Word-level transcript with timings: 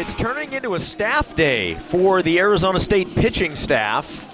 It's 0.00 0.14
turning 0.14 0.52
into 0.52 0.74
a 0.74 0.78
staff 0.78 1.34
day 1.34 1.74
for 1.74 2.22
the 2.22 2.38
Arizona 2.38 2.78
State 2.78 3.12
pitching 3.16 3.56
staff. 3.56 4.24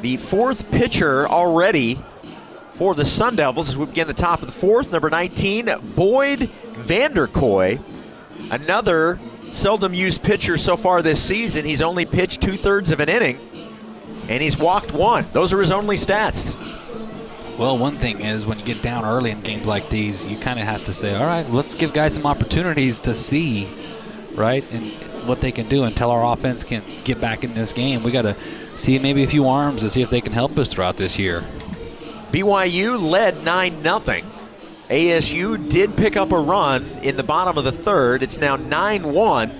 The 0.00 0.16
fourth 0.16 0.68
pitcher 0.72 1.28
already 1.28 2.02
for 2.72 2.96
the 2.96 3.04
Sun 3.04 3.36
Devils 3.36 3.68
as 3.68 3.78
we 3.78 3.86
begin 3.86 4.08
the 4.08 4.12
top 4.12 4.40
of 4.40 4.46
the 4.46 4.52
fourth. 4.52 4.90
Number 4.90 5.08
19, 5.08 5.70
Boyd 5.94 6.50
Vander 6.72 7.28
Kooi. 7.28 7.80
Another 8.50 9.20
seldom 9.52 9.94
used 9.94 10.20
pitcher 10.24 10.58
so 10.58 10.76
far 10.76 11.00
this 11.00 11.22
season. 11.22 11.64
He's 11.64 11.80
only 11.80 12.04
pitched 12.04 12.40
two 12.40 12.56
thirds 12.56 12.90
of 12.90 12.98
an 12.98 13.08
inning, 13.08 13.38
and 14.28 14.42
he's 14.42 14.58
walked 14.58 14.92
one. 14.92 15.28
Those 15.30 15.52
are 15.52 15.60
his 15.60 15.70
only 15.70 15.94
stats. 15.94 16.56
Well, 17.56 17.78
one 17.78 17.94
thing 17.94 18.20
is 18.20 18.46
when 18.46 18.58
you 18.58 18.64
get 18.64 18.82
down 18.82 19.04
early 19.04 19.30
in 19.30 19.42
games 19.42 19.68
like 19.68 19.88
these, 19.90 20.26
you 20.26 20.36
kind 20.38 20.58
of 20.58 20.64
have 20.64 20.82
to 20.84 20.92
say, 20.92 21.14
all 21.14 21.26
right, 21.26 21.48
let's 21.50 21.76
give 21.76 21.92
guys 21.92 22.14
some 22.14 22.26
opportunities 22.26 23.00
to 23.02 23.14
see, 23.14 23.68
right, 24.34 24.64
and 24.72 24.92
what 25.26 25.40
they 25.40 25.52
can 25.52 25.68
do 25.68 25.84
until 25.84 26.10
our 26.10 26.32
offense 26.32 26.64
can 26.64 26.82
get 27.04 27.20
back 27.20 27.44
in 27.44 27.54
this 27.54 27.72
game. 27.72 28.02
We 28.02 28.10
got 28.10 28.22
to 28.22 28.36
see 28.76 28.98
maybe 28.98 29.22
a 29.22 29.26
few 29.26 29.46
arms 29.46 29.82
to 29.82 29.90
see 29.90 30.02
if 30.02 30.10
they 30.10 30.20
can 30.20 30.32
help 30.32 30.58
us 30.58 30.68
throughout 30.68 30.96
this 30.96 31.18
year. 31.18 31.44
BYU 32.30 33.00
led 33.00 33.44
9 33.44 33.82
0. 33.82 33.98
ASU 34.88 35.68
did 35.68 35.96
pick 35.96 36.16
up 36.16 36.32
a 36.32 36.38
run 36.38 36.84
in 37.02 37.16
the 37.16 37.22
bottom 37.22 37.56
of 37.56 37.64
the 37.64 37.72
third. 37.72 38.22
It's 38.22 38.38
now 38.38 38.56
9 38.56 39.12
1. 39.12 39.52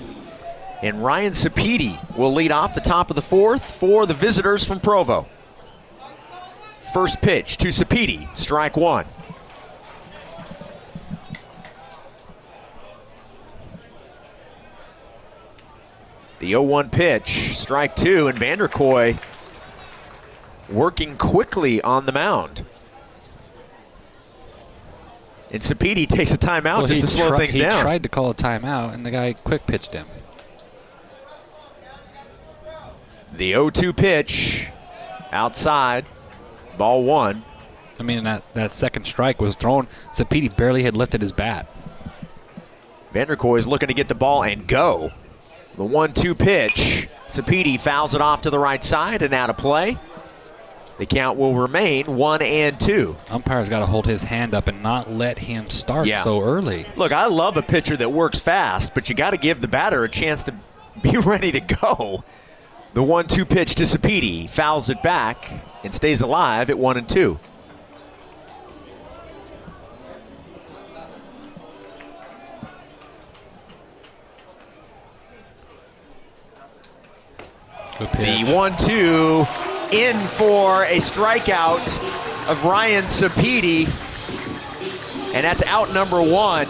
And 0.83 1.05
Ryan 1.05 1.33
Sapedi 1.33 2.17
will 2.17 2.33
lead 2.33 2.51
off 2.51 2.75
the 2.75 2.81
top 2.81 3.09
of 3.09 3.17
the 3.17 3.23
fourth 3.23 3.65
for 3.65 4.05
the 4.05 4.15
visitors 4.15 4.65
from 4.65 4.81
Provo. 4.81 5.29
First 6.93 7.23
pitch 7.23 7.57
to 7.59 7.69
Sapedi, 7.69 8.29
strike 8.37 8.77
one. 8.77 9.07
The 16.43 16.49
0 16.49 16.63
1 16.63 16.91
pitch, 16.91 17.57
strike 17.57 17.95
two, 17.95 18.27
and 18.27 18.37
Vander 18.37 18.67
Kooi 18.67 19.17
working 20.69 21.17
quickly 21.17 21.81
on 21.81 22.05
the 22.05 22.11
mound. 22.11 22.67
And 25.53 25.63
Sapedi 25.63 26.09
takes 26.09 26.33
a 26.33 26.37
timeout 26.37 26.79
well, 26.79 26.87
just 26.87 27.03
to 27.03 27.07
slow 27.07 27.37
things 27.37 27.55
he 27.55 27.61
down. 27.61 27.77
He 27.77 27.83
tried 27.83 28.03
to 28.03 28.09
call 28.09 28.29
a 28.31 28.35
timeout, 28.35 28.93
and 28.93 29.07
the 29.07 29.13
guy 29.13 29.35
quick 29.35 29.69
pitched 29.69 29.95
him. 29.95 30.05
The 33.31 33.53
0 33.53 33.71
2 33.71 33.93
pitch 33.93 34.67
outside, 35.31 36.07
ball 36.77 37.05
one. 37.05 37.45
I 38.01 38.03
mean, 38.03 38.25
that, 38.25 38.43
that 38.55 38.75
second 38.75 39.05
strike 39.05 39.41
was 39.41 39.55
thrown. 39.55 39.87
Sapedi 40.13 40.49
barely 40.57 40.83
had 40.83 40.97
lifted 40.97 41.23
his 41.23 41.31
bat. 41.31 41.69
Vander 43.13 43.37
Kooi 43.37 43.61
is 43.61 43.69
looking 43.69 43.87
to 43.87 43.95
get 43.95 44.09
the 44.09 44.17
ball 44.17 44.43
and 44.43 44.67
go. 44.67 45.13
The 45.77 45.85
1 45.85 46.13
2 46.13 46.35
pitch. 46.35 47.09
Sapedi 47.29 47.81
fouls 47.81 48.15
it 48.15 48.21
off 48.21 48.43
to 48.43 48.51
the 48.51 48.59
right 48.59 48.83
side 48.85 49.23
and 49.23 49.33
out 49.33 49.49
of 49.51 49.57
play. 49.57 49.97
The 50.99 51.07
count 51.07 51.39
will 51.39 51.55
remain 51.55 52.17
one 52.17 52.43
and 52.43 52.79
two. 52.79 53.17
Umpire's 53.31 53.69
got 53.71 53.79
to 53.81 53.87
hold 53.87 54.07
his 54.07 54.23
hand 54.23 54.55
up 54.55 54.69
and 54.69 54.83
not 54.83 55.11
let 55.11 55.39
him 55.39 55.69
start 55.69 56.07
Yeah. 56.07 56.23
so 56.23 56.41
early. 56.43 56.87
Look, 56.97 57.11
I 57.13 57.27
love 57.27 57.57
a 57.57 57.63
pitcher 57.63 57.97
that 57.97 58.13
works 58.13 58.39
fast, 58.39 58.95
but 58.95 59.09
you 59.09 59.15
got 59.15 59.31
to 59.31 59.39
give 59.39 59.61
the 59.63 59.69
batter 59.69 60.05
a 60.05 60.09
chance 60.09 60.45
to 60.45 60.55
be 61.03 61.17
ready 61.17 61.51
to 61.53 61.61
go. 61.61 62.23
The 62.93 63.03
one-two 63.03 63.47
pitch 63.47 63.75
to 63.77 63.85
Sapedi 63.85 64.49
fouls 64.51 64.91
it 64.91 65.03
back 65.03 65.51
and 65.83 65.95
stays 65.95 66.21
alive 66.21 66.69
at 66.69 66.79
one 66.79 66.99
and 66.99 67.09
two. 67.09 67.41
The 77.99 78.53
one-two 78.53 79.47
in 79.93 80.19
for 80.29 80.85
a 80.85 80.97
strikeout 80.97 81.87
of 82.49 82.65
Ryan 82.65 83.05
Sapedi, 83.05 83.87
and 85.35 85.45
that's 85.45 85.63
out 85.65 85.93
number 85.93 86.21
one. 86.21 86.67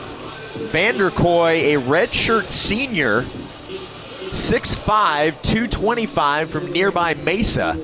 Vander 0.54 1.10
Kooi, 1.10 1.74
a 1.74 1.80
redshirt 1.80 2.50
senior, 2.50 3.22
6'5", 3.22 5.42
225 5.42 6.50
from 6.50 6.72
nearby 6.72 7.14
Mesa. 7.14 7.80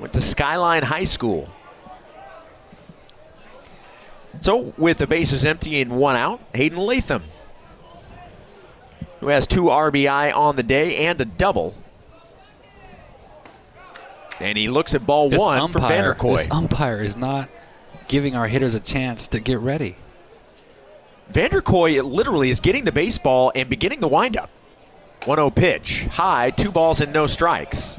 Went 0.00 0.12
to 0.14 0.20
Skyline 0.20 0.82
High 0.82 1.04
School. 1.04 1.48
So, 4.40 4.72
with 4.76 4.98
the 4.98 5.06
bases 5.06 5.44
empty 5.44 5.80
and 5.80 5.92
one 5.92 6.16
out, 6.16 6.40
Hayden 6.54 6.78
Latham, 6.78 7.22
who 9.20 9.28
has 9.28 9.46
two 9.46 9.64
RBI 9.64 10.34
on 10.34 10.56
the 10.56 10.62
day 10.62 11.06
and 11.06 11.20
a 11.20 11.24
double. 11.24 11.74
And 14.40 14.56
he 14.56 14.68
looks 14.68 14.94
at 14.94 15.04
ball 15.04 15.28
This 15.28 15.40
one 15.40 15.70
for 15.70 15.78
umpire, 15.78 15.96
Vander 15.96 16.14
Kooi. 16.14 16.36
this 16.36 16.50
umpire 16.50 17.02
is 17.02 17.16
not 17.16 17.48
giving 18.06 18.36
our 18.36 18.46
hitters 18.46 18.74
a 18.74 18.80
chance 18.80 19.28
to 19.28 19.40
get 19.40 19.58
ready. 19.60 19.96
Vander 21.28 21.60
Kooi 21.60 22.02
literally 22.02 22.48
is 22.50 22.60
getting 22.60 22.84
the 22.84 22.92
baseball 22.92 23.52
and 23.54 23.68
beginning 23.68 24.00
the 24.00 24.08
windup. 24.08 24.50
1 25.24 25.36
0 25.36 25.50
pitch. 25.50 26.06
High, 26.12 26.50
two 26.50 26.70
balls 26.70 27.00
and 27.00 27.12
no 27.12 27.26
strikes. 27.26 27.98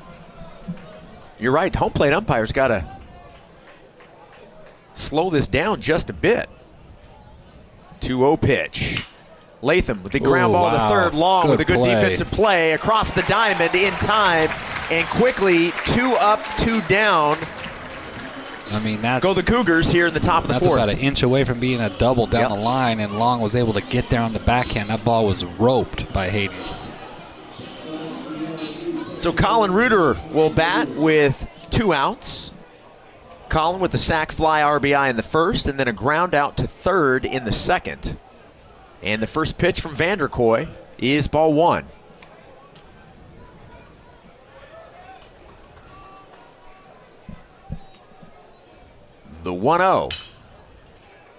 You're 1.38 1.51
right, 1.51 1.73
home 1.73 1.91
plate 1.91 2.13
umpire's 2.13 2.51
got 2.51 2.69
to 2.69 2.97
slow 4.94 5.29
this 5.29 5.47
down 5.47 5.81
just 5.81 6.09
a 6.09 6.13
bit. 6.13 6.49
2 7.99 8.19
0 8.19 8.38
pitch. 8.38 9.05
Latham 9.61 10.01
with 10.03 10.13
the 10.13 10.19
ground 10.19 10.51
Ooh, 10.51 10.53
ball 10.53 10.72
wow. 10.72 10.88
to 10.88 10.95
third 10.95 11.13
long 11.13 11.44
Good 11.44 11.51
with 11.51 11.59
a 11.59 11.66
good 11.66 11.79
play. 11.79 11.95
defensive 11.95 12.31
play 12.31 12.72
across 12.72 13.11
the 13.11 13.23
diamond 13.23 13.75
in 13.75 13.91
time 13.95 14.49
and 14.91 15.07
quickly 15.07 15.72
two 15.85 16.13
up, 16.19 16.44
two 16.57 16.81
down. 16.81 17.38
I 18.72 18.79
mean, 18.79 19.01
that's 19.01 19.23
Go 19.23 19.33
the 19.33 19.41
Cougars 19.44 19.91
here 19.91 20.07
in 20.07 20.13
the 20.13 20.19
top 20.19 20.44
of 20.44 20.47
the 20.47 20.53
that's 20.53 20.66
fourth. 20.66 20.77
about 20.79 20.89
an 20.89 21.00
inch 21.00 21.23
away 21.23 21.44
from 21.44 21.59
being 21.59 21.81
a 21.81 21.89
double 21.97 22.27
down 22.27 22.41
Yep. 22.41 22.50
the 22.51 22.55
line, 22.63 22.99
and 22.99 23.17
Long 23.17 23.41
was 23.41 23.55
able 23.55 23.73
to 23.73 23.81
get 23.81 24.09
there 24.09 24.22
on 24.22 24.31
the 24.33 24.39
backhand. 24.39 24.89
That 24.89 25.03
ball 25.03 25.25
was 25.25 25.44
roped 25.44 26.11
by 26.13 26.29
Hayden. 26.29 26.55
So 29.17 29.33
Colin 29.33 29.72
Reuter 29.73 30.17
will 30.31 30.49
bat 30.49 30.88
with 30.95 31.47
two 31.72 31.94
outs. 31.94 32.51
Colin 33.49 33.81
with 33.81 33.91
the 33.91 33.97
sac 33.97 34.31
fly 34.31 34.61
RBI 34.61 35.09
in 35.09 35.17
the 35.17 35.23
first, 35.23 35.67
and 35.67 35.79
then 35.79 35.88
a 35.88 35.94
ground 35.94 36.35
out 36.35 36.55
to 36.57 36.67
third 36.67 37.25
in 37.25 37.45
the 37.45 37.51
second. 37.51 38.17
And 39.01 39.22
the 39.22 39.28
first 39.28 39.57
pitch 39.57 39.81
from 39.81 39.95
Vander 39.95 40.29
Kooi 40.29 40.67
is 40.99 41.28
ball 41.28 41.53
one. 41.53 41.85
The 49.44 49.53
1 49.53 49.79
0. 49.79 50.09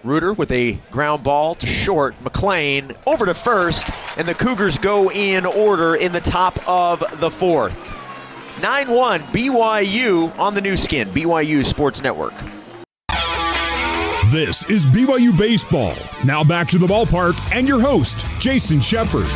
Reuter 0.03 0.33
with 0.33 0.51
a 0.51 0.73
ground 0.91 1.23
ball 1.23 1.55
to 1.57 1.67
short. 1.67 2.15
McLean 2.23 2.93
over 3.07 3.27
to 3.27 3.35
first, 3.35 3.91
and 4.17 4.27
the 4.27 4.35
Cougars 4.35 4.79
go 4.79 5.11
in 5.11 5.45
order 5.45 5.95
in 5.95 6.13
the 6.13 6.21
top 6.21 6.59
of 6.67 7.05
the 7.21 7.31
fourth. 7.31 7.93
9 8.63 8.91
1 8.91 9.21
BYU 9.25 10.39
on 10.39 10.55
the 10.55 10.61
Nu 10.61 10.77
Skin, 10.77 11.11
BYU 11.11 11.65
Sports 11.65 12.03
Network. 12.03 12.35
This 14.31 14.65
is 14.71 14.87
BYU 14.87 15.37
Baseball. 15.37 15.95
Now 16.25 16.43
back 16.45 16.69
to 16.69 16.79
the 16.79 16.87
ballpark 16.87 17.39
and 17.53 17.69
your 17.69 17.81
host, 17.81 18.27
Jason 18.39 18.81
Shepard. 18.81 19.27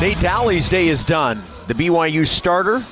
Nate 0.00 0.20
Dowley's 0.20 0.68
day 0.68 0.88
is 0.88 1.04
done. 1.04 1.42
The 1.68 1.74
BYU 1.74 2.26
starter 2.26 2.84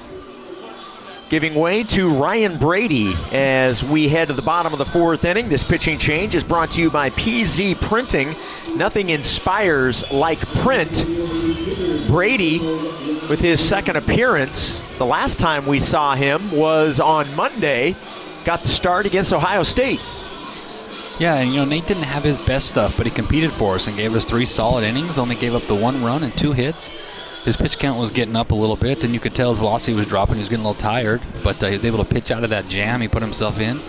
giving 1.29 1.55
way 1.55 1.83
to 1.83 2.09
Ryan 2.09 2.57
Brady 2.57 3.13
as 3.33 3.83
we 3.83 4.09
head 4.09 4.29
to 4.29 4.35
the 4.35 4.43
bottom 4.43 4.73
of 4.73 4.79
the 4.79 4.85
fourth 4.85 5.25
inning. 5.25 5.49
This 5.49 5.65
pitching 5.65 5.99
change 5.99 6.35
is 6.35 6.45
brought 6.45 6.71
to 6.73 6.81
you 6.81 6.91
by 6.91 7.11
PZ 7.11 7.81
Printing. 7.81 8.37
Nothing 8.77 9.11
inspires 9.11 10.09
like 10.13 10.39
print. 10.39 11.05
Brady, 12.07 12.61
with 13.29 13.41
his 13.41 13.61
second 13.61 13.97
appearance, 13.97 14.81
the 14.99 15.07
last 15.07 15.41
time 15.41 15.67
we 15.67 15.81
saw 15.81 16.15
him 16.15 16.53
was 16.53 17.01
on 17.01 17.35
Monday, 17.35 17.97
got 18.45 18.63
the 18.63 18.69
start 18.69 19.07
against 19.07 19.33
Ohio 19.33 19.65
State. 19.65 20.01
Yeah, 21.19 21.37
and 21.37 21.51
you 21.51 21.57
know 21.57 21.65
Nate 21.65 21.87
didn't 21.87 22.05
have 22.05 22.23
his 22.23 22.39
best 22.39 22.69
stuff, 22.69 22.97
but 22.97 23.07
he 23.07 23.11
competed 23.11 23.51
for 23.51 23.75
us 23.75 23.87
and 23.87 23.97
gave 23.97 24.15
us 24.15 24.25
three 24.25 24.47
solid 24.47 24.85
innings. 24.85 25.19
Only 25.19 25.35
gave 25.35 25.55
up 25.55 25.63
the 25.63 25.75
one 25.75 26.05
run 26.05 26.23
and 26.23 26.37
two 26.37 26.53
hits. 26.53 26.93
His 27.47 27.57
pitch 27.57 27.79
count 27.79 27.99
was 27.99 28.11
getting 28.11 28.35
up 28.35 28.51
a 28.51 28.57
little 28.57 28.75
bit, 28.75 29.05
and 29.05 29.15
you 29.15 29.21
could 29.21 29.33
tell 29.33 29.51
his 29.51 29.59
velocity 29.61 29.95
was 29.95 30.09
dropping. 30.09 30.35
He 30.35 30.41
was 30.41 30.49
getting 30.49 30.65
a 30.65 30.69
little 30.69 30.81
tired, 30.81 31.23
but 31.45 31.63
uh, 31.63 31.69
he 31.69 31.75
was 31.75 31.85
able 31.85 31.99
to 31.99 32.05
pitch 32.05 32.33
out 32.33 32.43
of 32.43 32.51
that 32.51 32.67
jam 32.67 33.01
he 33.01 33.07
put 33.07 33.23
himself 33.23 33.61
in 33.61 33.81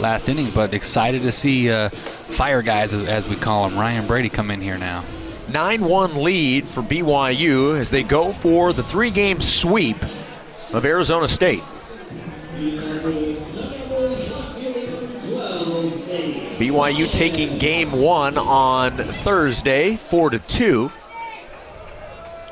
last 0.00 0.30
inning. 0.30 0.50
But 0.50 0.72
excited 0.72 1.20
to 1.20 1.30
see 1.30 1.70
uh, 1.70 1.90
fire 1.90 2.62
guys, 2.62 2.94
as, 2.94 3.06
as 3.06 3.28
we 3.28 3.36
call 3.36 3.66
him, 3.66 3.78
Ryan 3.78 4.06
Brady, 4.06 4.30
come 4.30 4.50
in 4.50 4.62
here 4.62 4.78
now. 4.78 5.04
9 5.52 5.84
1 5.84 6.22
lead 6.22 6.66
for 6.66 6.82
BYU 6.82 7.78
as 7.78 7.90
they 7.90 8.02
go 8.02 8.32
for 8.32 8.72
the 8.72 8.82
three 8.82 9.10
game 9.10 9.42
sweep 9.42 10.02
of 10.72 10.86
Arizona 10.86 11.28
State. 11.28 11.62
BYU 16.56 17.10
taking 17.10 17.58
game 17.58 17.92
one 17.92 18.38
on 18.38 18.96
Thursday, 18.96 19.96
four 19.96 20.30
to 20.30 20.38
two. 20.38 20.90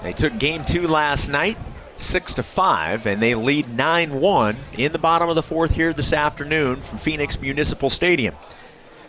They 0.03 0.13
took 0.13 0.39
game 0.39 0.65
two 0.65 0.89
last 0.89 1.29
night, 1.29 1.59
six 1.97 2.35
to 2.35 2.43
five, 2.43 3.07
and 3.07 3.23
they 3.23 3.35
lead 3.35 3.67
9-1 3.67 4.57
in 4.79 4.93
the 4.93 4.99
bottom 4.99 5.29
of 5.29 5.35
the 5.35 5.43
fourth 5.43 5.73
here 5.73 5.93
this 5.93 6.13
afternoon 6.13 6.81
from 6.81 6.99
Phoenix 6.99 7.39
Municipal 7.41 7.91
Stadium. 7.91 8.35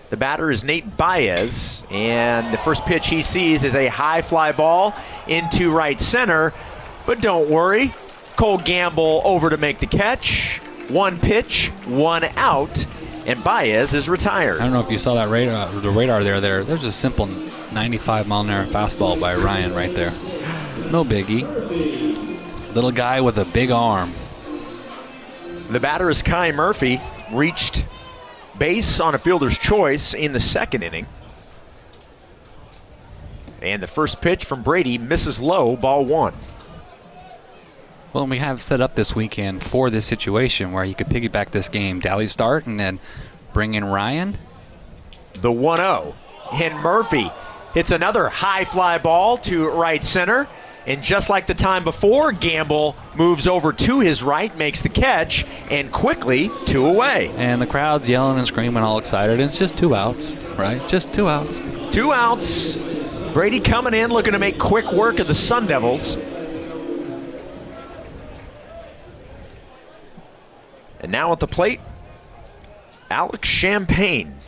The 0.10 0.18
batter 0.18 0.52
is 0.52 0.66
Nate 0.66 0.98
Baez, 0.98 1.86
and 1.90 2.54
the 2.54 2.58
first 2.58 2.86
pitch 2.86 3.08
he 3.08 3.22
sees 3.22 3.64
is 3.64 3.76
a 3.76 3.88
high 3.88 4.22
fly 4.22 4.52
ball 4.52 4.94
into 5.28 5.72
right 5.72 5.98
center. 5.98 6.54
But 7.06 7.22
don't 7.22 7.50
worry, 7.50 7.94
Cole 8.36 8.58
Gamble 8.58 9.22
over 9.24 9.50
to 9.50 9.56
make 9.58 9.80
the 9.80 9.88
catch. 9.88 10.58
One 10.90 11.18
pitch, 11.18 11.70
one 11.86 12.26
out, 12.36 12.86
and 13.26 13.42
Baez 13.42 13.94
is 13.94 14.10
retired. 14.10 14.60
I 14.60 14.64
don't 14.64 14.74
know 14.74 14.82
if 14.82 14.92
you 14.92 14.98
saw 14.98 15.14
that 15.14 15.30
radar, 15.30 15.70
the 15.70 15.90
radar 15.90 16.26
there. 16.26 16.42
There, 16.42 16.66
there's 16.66 16.84
a 16.84 16.92
simple 16.92 17.28
95 17.72 18.28
mile 18.28 18.42
an 18.42 18.50
hour 18.50 18.66
fastball 18.66 19.18
by 19.18 19.36
Ryan 19.36 19.74
right 19.74 19.96
there. 19.96 20.12
No 20.92 21.06
biggie. 21.06 21.46
Little 22.76 22.92
guy 22.92 23.22
with 23.22 23.38
a 23.38 23.46
big 23.46 23.72
arm. 23.72 24.14
The 25.70 25.80
batter 25.80 26.10
is 26.10 26.22
Kai 26.22 26.52
Murphy, 26.52 27.00
reached 27.32 27.86
base 28.60 29.00
on 29.00 29.16
a 29.16 29.18
fielder's 29.18 29.58
choice 29.58 30.14
in 30.14 30.34
the 30.34 30.40
second 30.42 30.84
inning. 30.84 31.06
And 33.62 33.82
the 33.82 33.88
first 33.88 34.20
pitch 34.20 34.44
from 34.44 34.64
Brady 34.64 34.98
misses 34.98 35.40
low, 35.40 35.78
ball 35.78 36.04
one. 36.04 36.34
Well, 38.12 38.28
we 38.28 38.40
have 38.40 38.62
set 38.62 38.82
up 38.82 38.96
this 38.96 39.16
weekend 39.16 39.64
for 39.64 39.90
this 39.90 40.06
situation 40.06 40.74
where 40.74 40.84
you 40.84 40.94
could 40.94 41.08
piggyback 41.08 41.52
this 41.52 41.70
game, 41.70 42.02
Dally 42.02 42.28
start, 42.28 42.66
and 42.68 42.78
then 42.78 43.00
bring 43.54 43.76
in 43.76 43.86
Ryan. 43.86 44.38
The 45.36 45.54
1 45.54 45.78
0. 45.78 46.16
And 46.52 46.78
Murphy 46.80 47.32
hits 47.74 47.92
another 47.92 48.28
high 48.28 48.66
fly 48.66 48.98
ball 48.98 49.38
to 49.38 49.70
right 49.70 50.04
center. 50.04 50.50
And 50.88 51.04
just 51.04 51.30
like 51.30 51.46
the 51.46 51.54
time 51.54 51.84
before, 51.84 52.32
Gamble 52.32 52.96
moves 53.16 53.48
over 53.48 53.72
to 53.72 54.00
his 54.00 54.24
right, 54.24 54.56
makes 54.58 54.82
the 54.82 54.90
catch, 54.90 55.46
and 55.70 55.92
quickly 55.92 56.50
two 56.66 56.86
away. 56.88 57.32
And 57.38 57.62
the 57.62 57.68
crowd's 57.68 58.10
yelling 58.10 58.40
and 58.40 58.48
screaming, 58.48 58.82
all 58.82 58.98
excited. 58.98 59.34
And 59.34 59.44
it's 59.44 59.60
just 59.60 59.78
two 59.78 59.94
outs, 59.94 60.36
right? 60.58 60.86
Just 60.90 61.14
two 61.14 61.28
outs. 61.28 61.64
Two 61.92 62.12
outs. 62.12 62.78
Brady 63.32 63.60
coming 63.60 63.94
in, 63.94 64.10
looking 64.10 64.34
to 64.34 64.40
make 64.40 64.58
quick 64.58 64.92
work 64.92 65.20
of 65.20 65.28
the 65.28 65.36
Sun 65.36 65.68
Devils. 65.68 66.18
And 71.00 71.12
now 71.12 71.32
at 71.32 71.40
the 71.40 71.48
plate, 71.48 71.80
Alex 73.10 73.48
Champagne. 73.48 74.41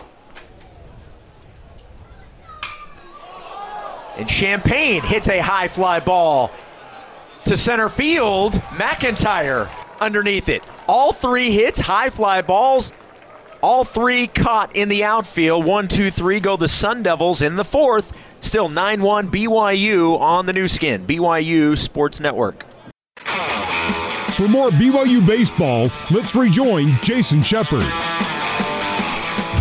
And 4.18 4.30
Champagne 4.30 5.02
hits 5.02 5.28
a 5.28 5.40
high 5.40 5.68
fly 5.68 6.00
ball 6.00 6.52
to 7.46 7.58
center 7.58 7.90
field. 7.90 8.54
McIntyre 8.54 9.70
underneath 10.00 10.50
it. 10.50 10.64
All 10.88 11.14
three 11.14 11.52
hits, 11.52 11.80
high 11.80 12.10
fly 12.10 12.42
balls. 12.42 12.92
All 13.62 13.86
three 13.86 14.28
caught 14.28 14.76
in 14.76 14.90
the 14.90 15.06
outfield. 15.06 15.66
One, 15.66 15.88
two, 15.88 16.12
three 16.12 16.40
go 16.40 16.58
the 16.58 16.68
Sun 16.68 17.04
Devils 17.04 17.42
in 17.42 17.56
the 17.56 17.64
fourth. 17.64 18.12
Still 18.40 18.68
9 18.68 19.02
1 19.02 19.32
BYU 19.32 20.20
on 20.20 20.46
the 20.46 20.54
Nu 20.54 20.68
Skin. 20.68 21.06
BYU 21.06 21.78
Sports 21.78 22.20
Network. 22.20 22.66
For 24.36 24.48
more 24.50 24.70
BYU 24.70 25.26
baseball, 25.26 25.90
let's 26.12 26.36
rejoin 26.36 26.98
Jason 27.02 27.42
Shepard. 27.42 28.13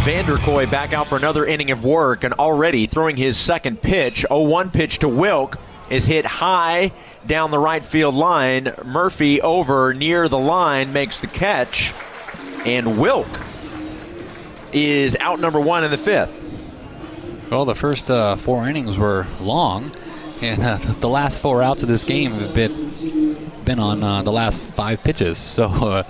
Vander 0.05 0.37
Kooi 0.37 0.69
back 0.69 0.93
out 0.93 1.07
for 1.07 1.17
another 1.17 1.47
inning 1.47 1.71
of 1.71 1.85
work 1.85 2.25
and 2.25 2.35
already 2.35 2.89
throwing 2.89 3.17
his 3.17 3.37
second 3.37 3.81
pitch. 3.81 4.27
0 4.29 4.43
1 4.43 4.71
pitch 4.73 4.99
to 4.99 5.09
Wilk 5.09 5.61
is 5.91 6.07
hit 6.07 6.25
high 6.25 6.91
down 7.25 7.53
the 7.53 7.59
right 7.61 7.87
field 7.87 8.17
line. 8.17 8.75
Murphy 8.85 9.41
over 9.41 9.95
near 9.95 10.29
the 10.29 10.41
line 10.41 10.93
makes 10.93 11.21
the 11.21 11.29
catch. 11.29 11.95
And 12.67 12.99
Wilk 12.99 13.29
is 14.73 15.17
out 15.21 15.39
number 15.39 15.61
one 15.61 15.85
in 15.85 15.93
the 15.93 15.99
fifth. 15.99 16.43
Well, 17.49 17.65
the 17.65 17.77
first 17.77 18.11
uh, 18.11 18.35
four 18.35 18.69
innings 18.69 18.99
were 18.99 19.29
long, 19.39 19.93
and 20.41 20.65
uh, 20.65 20.77
the 21.01 21.09
last 21.09 21.39
four 21.39 21.63
outs 21.63 21.85
of 21.85 21.89
this 21.89 22.03
game 22.03 22.33
have 22.33 22.55
been, 22.55 23.53
been 23.65 23.79
on 23.79 24.03
uh, 24.03 24.23
the 24.23 24.33
last 24.33 24.63
five 24.63 25.05
pitches. 25.05 25.39
So, 25.39 25.67
uh, 25.67 26.03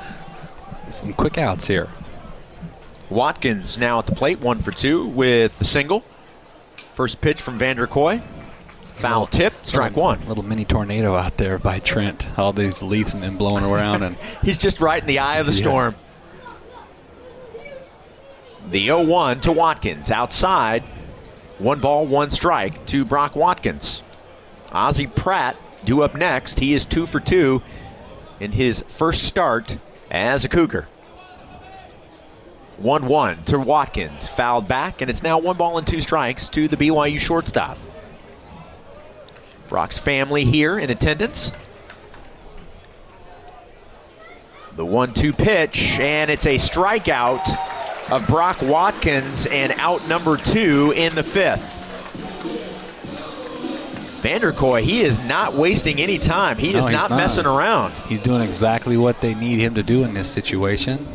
some 0.88 1.12
quick 1.12 1.36
outs 1.36 1.66
here. 1.66 1.90
Watkins 3.12 3.78
now 3.78 3.98
at 3.98 4.06
the 4.06 4.14
plate, 4.14 4.40
one 4.40 4.58
for 4.58 4.72
two 4.72 5.06
with 5.06 5.58
the 5.58 5.64
single. 5.64 6.04
First 6.94 7.20
pitch 7.20 7.40
from 7.40 7.58
Vander 7.58 7.86
Kooi. 7.86 8.22
Foul 8.94 9.26
tip, 9.26 9.52
strike 9.64 9.92
little, 9.92 10.02
one. 10.04 10.28
Little 10.28 10.42
mini 10.44 10.64
tornado 10.64 11.14
out 11.16 11.36
there 11.36 11.58
by 11.58 11.78
Trent. 11.80 12.28
All 12.38 12.52
these 12.52 12.82
leaves 12.82 13.14
and 13.14 13.22
then 13.22 13.36
blowing 13.36 13.64
around, 13.64 14.02
and 14.02 14.16
He's 14.42 14.58
just 14.58 14.80
right 14.80 15.00
in 15.00 15.06
the 15.08 15.18
eye 15.18 15.38
of 15.38 15.46
the 15.46 15.52
Yeah. 15.52 15.62
storm. 15.62 15.94
The 18.70 18.84
0 18.86 19.02
1 19.04 19.40
to 19.40 19.52
Watkins. 19.52 20.10
Outside, 20.10 20.82
one 21.58 21.80
ball, 21.80 22.06
one 22.06 22.30
strike 22.30 22.86
to 22.86 23.04
Brock 23.04 23.34
Watkins. 23.34 24.02
Ozzie 24.70 25.06
Pratt 25.08 25.56
due 25.84 26.02
up 26.02 26.14
next. 26.14 26.60
He 26.60 26.72
is 26.72 26.86
two 26.86 27.06
for 27.06 27.18
two 27.20 27.62
in 28.40 28.52
his 28.52 28.82
first 28.88 29.24
start 29.24 29.78
as 30.10 30.44
a 30.44 30.48
Cougar. 30.48 30.86
1 32.78 33.06
1 33.06 33.44
to 33.44 33.58
Watkins. 33.58 34.28
Fouled 34.28 34.66
back, 34.68 35.00
and 35.00 35.10
it's 35.10 35.22
now 35.22 35.38
one 35.38 35.56
ball 35.56 35.78
and 35.78 35.86
two 35.86 36.00
strikes 36.00 36.48
to 36.50 36.68
the 36.68 36.76
BYU 36.76 37.18
shortstop. 37.18 37.78
Brock's 39.68 39.98
family 39.98 40.44
here 40.44 40.78
in 40.78 40.90
attendance. 40.90 41.52
The 44.76 44.84
1 44.86 45.12
2 45.14 45.32
pitch, 45.32 45.98
and 45.98 46.30
it's 46.30 46.46
a 46.46 46.56
strikeout 46.56 47.56
of 48.10 48.26
Brock 48.26 48.60
Watkins 48.62 49.46
and 49.46 49.72
out 49.78 50.06
number 50.08 50.36
two 50.36 50.92
in 50.96 51.14
the 51.14 51.22
fifth. 51.22 51.68
Vander 54.22 54.52
Kooi, 54.52 54.82
he 54.82 55.00
is 55.02 55.18
not 55.20 55.54
wasting 55.54 56.00
any 56.00 56.16
time. 56.18 56.56
He 56.56 56.70
No, 56.70 56.78
is 56.78 56.86
not, 56.86 57.10
not. 57.10 57.16
messing 57.16 57.44
around. 57.46 57.92
he's 58.08 58.20
doing 58.22 58.40
exactly 58.40 58.96
what 58.96 59.20
they 59.20 59.34
need 59.34 59.58
him 59.58 59.74
to 59.74 59.82
do 59.82 60.04
in 60.04 60.14
this 60.14 60.28
situation. 60.28 61.06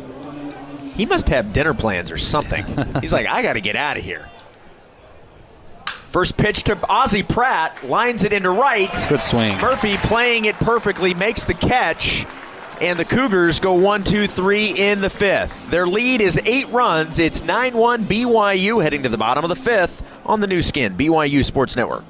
He 0.98 1.06
must 1.06 1.28
have 1.28 1.52
dinner 1.52 1.74
plans 1.74 2.10
or 2.10 2.18
something. 2.18 2.66
He's 3.00 3.12
like, 3.12 3.28
I 3.28 3.40
got 3.40 3.52
to 3.52 3.60
get 3.60 3.76
out 3.76 3.96
of 3.96 4.02
here. 4.02 4.28
First 6.06 6.36
pitch 6.36 6.64
to 6.64 6.78
Ozzie 6.88 7.22
Pratt, 7.22 7.84
lines 7.88 8.24
it 8.24 8.32
into 8.32 8.50
right. 8.50 8.90
Good 9.08 9.22
swing. 9.22 9.56
Murphy 9.60 9.96
playing 9.98 10.46
it 10.46 10.56
perfectly, 10.56 11.14
makes 11.14 11.44
the 11.44 11.54
catch, 11.54 12.26
and 12.80 12.98
the 12.98 13.04
Cougars 13.04 13.60
go 13.60 13.74
one, 13.74 14.02
two, 14.02 14.26
three 14.26 14.72
in 14.72 15.00
the 15.00 15.10
fifth. 15.10 15.70
Their 15.70 15.86
lead 15.86 16.20
is 16.20 16.36
eight 16.44 16.68
runs. 16.70 17.20
It's 17.20 17.44
9 17.44 17.76
1 17.76 18.06
BYU 18.06 18.82
heading 18.82 19.04
to 19.04 19.08
the 19.08 19.18
bottom 19.18 19.44
of 19.44 19.50
the 19.50 19.56
fifth 19.56 20.02
on 20.26 20.40
the 20.40 20.48
Nu 20.48 20.62
Skin, 20.62 20.96
BYU 20.96 21.44
Sports 21.44 21.76
Network. 21.76 22.04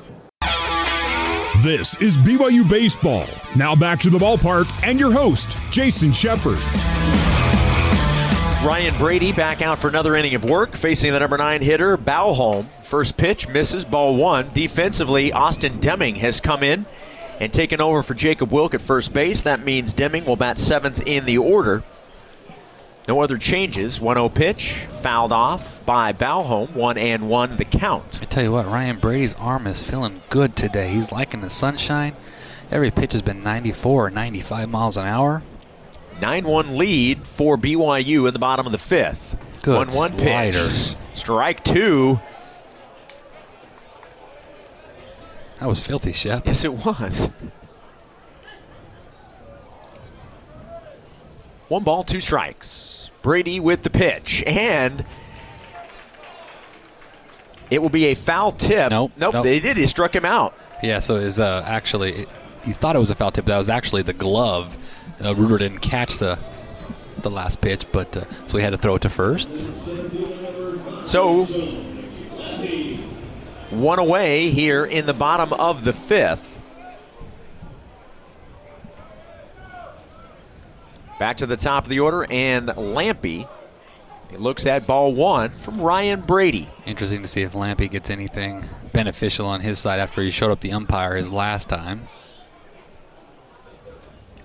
This 1.62 1.94
is 2.00 2.16
BYU 2.16 2.66
Baseball. 2.66 3.26
Now 3.54 3.76
back 3.76 3.98
to 4.00 4.08
the 4.08 4.18
ballpark 4.18 4.72
and 4.82 4.98
your 4.98 5.12
host, 5.12 5.58
Jason 5.70 6.12
Shepard. 6.12 6.58
Ryan 8.68 8.98
Brady 8.98 9.32
back 9.32 9.62
out 9.62 9.78
for 9.78 9.88
another 9.88 10.14
inning 10.14 10.34
of 10.34 10.44
work, 10.44 10.76
facing 10.76 11.10
the 11.10 11.20
number 11.20 11.38
nine 11.38 11.62
hitter, 11.62 11.96
Bauholm. 11.96 12.66
First 12.82 13.16
pitch 13.16 13.48
misses, 13.48 13.86
ball 13.86 14.14
one. 14.14 14.50
Defensively, 14.52 15.32
Austin 15.32 15.80
Deming 15.80 16.16
has 16.16 16.38
come 16.38 16.62
in 16.62 16.84
and 17.40 17.50
taken 17.50 17.80
over 17.80 18.02
for 18.02 18.12
Jacob 18.12 18.52
Wilk 18.52 18.74
at 18.74 18.82
first 18.82 19.14
base. 19.14 19.40
That 19.40 19.64
means 19.64 19.94
Deming 19.94 20.26
will 20.26 20.36
bat 20.36 20.58
seventh 20.58 21.02
in 21.06 21.24
the 21.24 21.38
order. 21.38 21.82
No 23.08 23.22
other 23.22 23.38
changes. 23.38 24.02
1 24.02 24.16
0 24.16 24.28
pitch, 24.28 24.86
fouled 25.00 25.32
off 25.32 25.82
by 25.86 26.12
Bauholm. 26.12 26.74
1 26.74 26.98
and 26.98 27.30
1 27.30 27.56
the 27.56 27.64
count. 27.64 28.18
I 28.20 28.26
tell 28.26 28.42
you 28.42 28.52
what, 28.52 28.66
Ryan 28.66 28.98
Brady's 28.98 29.32
arm 29.36 29.66
is 29.66 29.82
feeling 29.82 30.20
good 30.28 30.54
today. 30.54 30.90
He's 30.90 31.10
liking 31.10 31.40
the 31.40 31.48
sunshine. 31.48 32.16
Every 32.70 32.90
pitch 32.90 33.12
has 33.12 33.22
been 33.22 33.42
94 33.42 34.08
or 34.08 34.10
95 34.10 34.68
miles 34.68 34.98
an 34.98 35.06
hour. 35.06 35.42
9 36.20 36.44
1 36.44 36.76
lead 36.76 37.26
for 37.26 37.56
BYU 37.56 38.26
in 38.26 38.32
the 38.32 38.38
bottom 38.38 38.66
of 38.66 38.72
the 38.72 38.78
fifth. 38.78 39.36
Good 39.62 39.88
1 39.88 39.88
1 39.88 40.18
pitch. 40.18 40.96
Strike 41.14 41.64
two. 41.64 42.20
That 45.58 45.66
was 45.66 45.84
filthy, 45.84 46.12
Shep. 46.12 46.46
Yes, 46.46 46.64
it 46.64 46.72
was. 46.72 47.30
One 51.68 51.82
ball, 51.82 52.04
two 52.04 52.20
strikes. 52.20 53.10
Brady 53.20 53.60
with 53.60 53.82
the 53.82 53.90
pitch, 53.90 54.42
and 54.46 55.04
it 57.70 57.82
will 57.82 57.90
be 57.90 58.06
a 58.06 58.14
foul 58.14 58.52
tip. 58.52 58.90
Nope, 58.90 59.12
nope. 59.18 59.34
nope. 59.34 59.44
They 59.44 59.60
did. 59.60 59.76
He 59.76 59.86
struck 59.86 60.14
him 60.14 60.24
out. 60.24 60.54
Yeah, 60.82 61.00
so 61.00 61.16
was 61.16 61.38
uh, 61.38 61.62
actually, 61.66 62.26
you 62.64 62.72
thought 62.72 62.96
it 62.96 62.98
was 62.98 63.10
a 63.10 63.14
foul 63.14 63.30
tip. 63.30 63.44
But 63.44 63.52
that 63.52 63.58
was 63.58 63.68
actually 63.68 64.02
the 64.02 64.12
glove. 64.12 64.76
Uh, 65.22 65.34
Ruder 65.34 65.58
didn't 65.58 65.80
catch 65.80 66.18
the 66.18 66.38
the 67.18 67.30
last 67.30 67.60
pitch, 67.60 67.84
but 67.90 68.16
uh, 68.16 68.24
so 68.46 68.58
he 68.58 68.64
had 68.64 68.70
to 68.70 68.78
throw 68.78 68.94
it 68.94 69.02
to 69.02 69.08
first. 69.08 69.50
So, 71.04 71.44
one 73.70 73.98
away 73.98 74.50
here 74.50 74.84
in 74.84 75.06
the 75.06 75.14
bottom 75.14 75.52
of 75.52 75.84
the 75.84 75.92
fifth. 75.92 76.56
Back 81.18 81.38
to 81.38 81.46
the 81.46 81.56
top 81.56 81.84
of 81.84 81.90
the 81.90 81.98
order, 81.98 82.24
and 82.30 82.68
Lampe 82.68 83.48
he 84.30 84.36
looks 84.36 84.66
at 84.66 84.86
ball 84.86 85.14
one 85.14 85.50
from 85.50 85.80
Ryan 85.80 86.20
Brady. 86.20 86.68
Interesting 86.84 87.22
to 87.22 87.28
see 87.28 87.42
if 87.42 87.52
Lampe 87.52 87.90
gets 87.90 88.10
anything 88.10 88.64
beneficial 88.92 89.46
on 89.46 89.60
his 89.60 89.78
side 89.78 90.00
after 90.00 90.22
he 90.22 90.30
showed 90.30 90.50
up 90.50 90.60
the 90.60 90.72
umpire 90.72 91.16
his 91.16 91.32
last 91.32 91.68
time. 91.68 92.08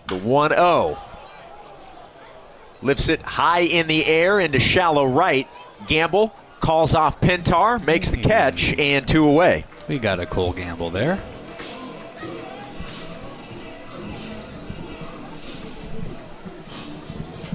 The 0.08 0.16
1 0.18 0.52
0. 0.52 0.98
Lifts 2.82 3.08
it 3.08 3.22
high 3.22 3.62
in 3.62 3.88
the 3.88 4.06
air 4.06 4.40
into 4.40 4.60
shallow 4.60 5.06
right. 5.06 5.48
Gamble 5.88 6.36
calls 6.60 6.96
off 6.96 7.20
Pintar, 7.22 7.84
makes 7.86 8.12
the 8.12 8.18
catch, 8.18 8.74
and 8.78 9.08
two 9.08 9.26
away. 9.26 9.66
We 9.88 10.00
got 10.00 10.20
a 10.20 10.26
cool 10.26 10.54
Gamble 10.54 10.90
there. 10.90 11.22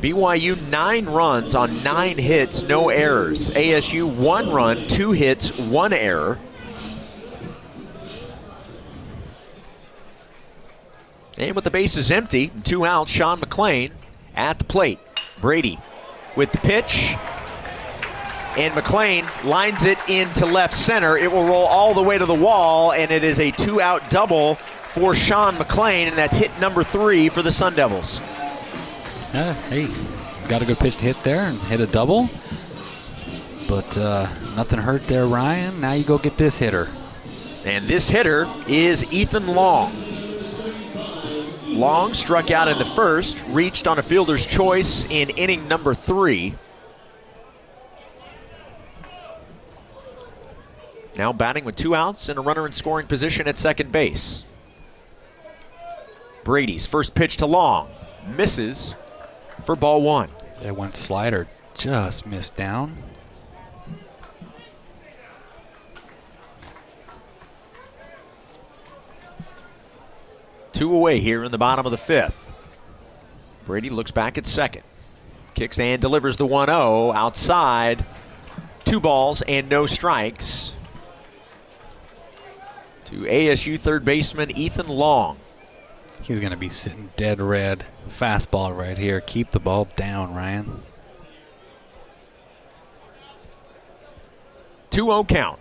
BYU 0.00 0.56
nine 0.68 1.06
runs 1.06 1.56
on 1.56 1.82
nine 1.82 2.16
hits, 2.16 2.62
no 2.62 2.88
errors. 2.88 3.50
ASU 3.50 4.08
one 4.14 4.48
run, 4.50 4.86
two 4.86 5.10
hits, 5.10 5.58
one 5.58 5.92
error. 5.92 6.38
And 11.38 11.54
with 11.54 11.64
the 11.64 11.70
bases 11.70 12.10
empty, 12.10 12.50
two 12.64 12.84
out, 12.84 13.08
Sean 13.08 13.38
McLean 13.40 13.92
at 14.34 14.58
the 14.58 14.64
plate. 14.64 14.98
Brady 15.40 15.78
with 16.36 16.52
the 16.52 16.58
pitch. 16.58 17.14
And 18.56 18.74
McLean 18.74 19.24
lines 19.44 19.84
it 19.84 19.98
into 20.08 20.44
left 20.44 20.74
center. 20.74 21.16
It 21.16 21.30
will 21.30 21.44
roll 21.44 21.66
all 21.66 21.94
the 21.94 22.02
way 22.02 22.18
to 22.18 22.26
the 22.26 22.34
wall, 22.34 22.92
and 22.92 23.12
it 23.12 23.22
is 23.22 23.38
a 23.38 23.52
two 23.52 23.80
out 23.80 24.10
double 24.10 24.56
for 24.56 25.14
Sean 25.14 25.56
McLean, 25.58 26.08
and 26.08 26.18
that's 26.18 26.36
hit 26.36 26.50
number 26.60 26.82
three 26.82 27.28
for 27.28 27.42
the 27.42 27.52
Sun 27.52 27.76
Devils. 27.76 28.20
Uh, 29.32 29.54
hey, 29.68 29.88
got 30.48 30.60
a 30.60 30.64
good 30.64 30.78
pitch 30.78 30.96
to 30.96 31.04
hit 31.04 31.22
there 31.22 31.42
and 31.42 31.60
hit 31.62 31.80
a 31.80 31.86
double. 31.86 32.28
But 33.68 33.96
uh, 33.96 34.22
nothing 34.56 34.80
hurt 34.80 35.06
there, 35.06 35.26
Ryan. 35.26 35.80
Now 35.80 35.92
you 35.92 36.02
go 36.02 36.18
get 36.18 36.36
this 36.36 36.58
hitter. 36.58 36.88
And 37.64 37.84
this 37.84 38.08
hitter 38.08 38.48
is 38.66 39.12
Ethan 39.12 39.46
Long. 39.46 39.92
Long 41.78 42.12
struck 42.12 42.50
out 42.50 42.66
in 42.66 42.76
the 42.76 42.84
first, 42.84 43.40
reached 43.50 43.86
on 43.86 44.00
a 44.00 44.02
fielder's 44.02 44.44
choice 44.44 45.04
in 45.04 45.30
inning 45.30 45.68
number 45.68 45.94
three. 45.94 46.54
Now 51.16 51.32
batting 51.32 51.64
with 51.64 51.76
two 51.76 51.94
outs 51.94 52.28
and 52.28 52.36
a 52.36 52.42
runner 52.42 52.66
in 52.66 52.72
scoring 52.72 53.06
position 53.06 53.46
at 53.46 53.58
second 53.58 53.92
base. 53.92 54.42
Brady's 56.42 56.84
first 56.84 57.14
pitch 57.14 57.36
to 57.36 57.46
Long 57.46 57.88
misses 58.26 58.96
for 59.64 59.76
ball 59.76 60.02
one. 60.02 60.30
That 60.62 60.76
went 60.76 60.96
slider, 60.96 61.46
just 61.76 62.26
missed 62.26 62.56
down. 62.56 62.96
Two 70.78 70.94
away 70.94 71.18
here 71.18 71.42
in 71.42 71.50
the 71.50 71.58
bottom 71.58 71.86
of 71.86 71.90
the 71.90 71.98
fifth. 71.98 72.52
Brady 73.66 73.90
looks 73.90 74.12
back 74.12 74.38
at 74.38 74.46
second. 74.46 74.84
Kicks 75.54 75.80
and 75.80 76.00
delivers 76.00 76.36
the 76.36 76.46
1 76.46 76.68
0 76.68 77.10
outside. 77.10 78.06
Two 78.84 79.00
balls 79.00 79.42
and 79.48 79.68
no 79.68 79.86
strikes 79.86 80.74
to 83.06 83.22
ASU 83.22 83.76
third 83.76 84.04
baseman 84.04 84.56
Ethan 84.56 84.86
Long. 84.86 85.40
He's 86.22 86.38
going 86.38 86.52
to 86.52 86.56
be 86.56 86.68
sitting 86.68 87.10
dead 87.16 87.40
red. 87.40 87.84
Fastball 88.08 88.76
right 88.76 88.96
here. 88.96 89.20
Keep 89.20 89.50
the 89.50 89.58
ball 89.58 89.88
down, 89.96 90.32
Ryan. 90.32 90.82
2 94.90 95.06
0 95.06 95.24
count. 95.24 95.58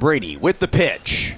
Brady 0.00 0.36
with 0.36 0.58
the 0.58 0.66
pitch 0.66 1.36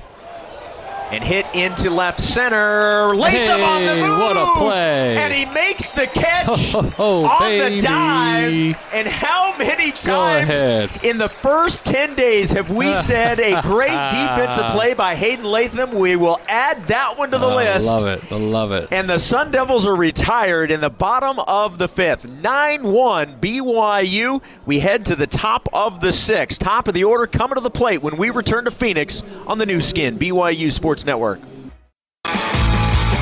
and 1.11 1.25
hit 1.25 1.47
into 1.55 1.91
left 1.91 2.21
center. 2.21 3.15
Lays 3.15 3.39
hey, 3.39 3.63
on 3.63 3.87
the 3.87 3.97
move. 3.97 4.19
What 4.19 4.37
a 4.37 4.59
play. 4.59 5.17
And 5.17 5.33
he 5.33 5.45
makes 5.53 5.91
the 5.91 6.07
catch 6.07 6.49
oh, 6.75 6.95
oh, 6.99 7.25
on 7.25 7.41
baby. 7.41 7.77
the 7.77 7.83
dive. 7.83 8.79
And 8.93 9.09
how 9.09 9.57
many 9.59 9.91
times 9.93 10.91
in 11.03 11.19
the 11.19 11.29
first 11.29 11.85
10 11.85 12.15
days 12.15 12.53
have 12.53 12.71
we 12.71 12.95
said 13.03 13.41
a 13.41 13.61
great 13.63 14.11
defensive 14.11 14.67
play 14.73 14.95
by 14.95 15.15
Hayden 15.15 15.45
Latham? 15.45 15.93
We 15.93 16.17
will 16.17 16.41
add 16.49 16.87
that 16.87 17.19
one 17.19 17.31
to 17.33 17.39
the 17.39 17.47
oh, 17.47 17.57
list. 17.57 17.89
I 17.89 17.93
love 17.93 18.07
it. 18.07 18.33
I 18.33 18.37
love 18.37 18.73
it. 18.73 18.89
And 18.91 19.09
the 19.09 19.19
Sun 19.19 19.51
Devils 19.51 19.87
are 19.87 19.97
retired 19.97 20.71
in 20.71 20.81
the 20.81 20.91
bottom 20.91 21.39
of 21.41 21.79
the 21.79 21.89
fifth. 21.89 22.27
9 22.27 22.83
1 22.83 23.41
BYU. 23.41 24.43
We 24.67 24.81
head 24.81 25.05
to 25.07 25.17
the 25.17 25.27
top 25.27 25.69
of 25.73 26.01
the 26.01 26.13
sixth. 26.13 26.59
Top 26.61 26.89
of 26.89 26.95
the 26.95 27.05
order 27.05 27.27
coming 27.27 27.57
to 27.57 27.61
the 27.61 27.71
plate 27.71 28.03
when 28.03 28.17
we 28.17 28.31
return 28.31 28.65
to 28.65 28.71
Phoenix 28.71 29.23
on 29.47 29.59
the 29.59 29.67
Nu 29.67 29.81
Skin, 29.81 30.19
BYU 30.19 30.73
Sports 30.73 31.00
Network. 31.05 31.41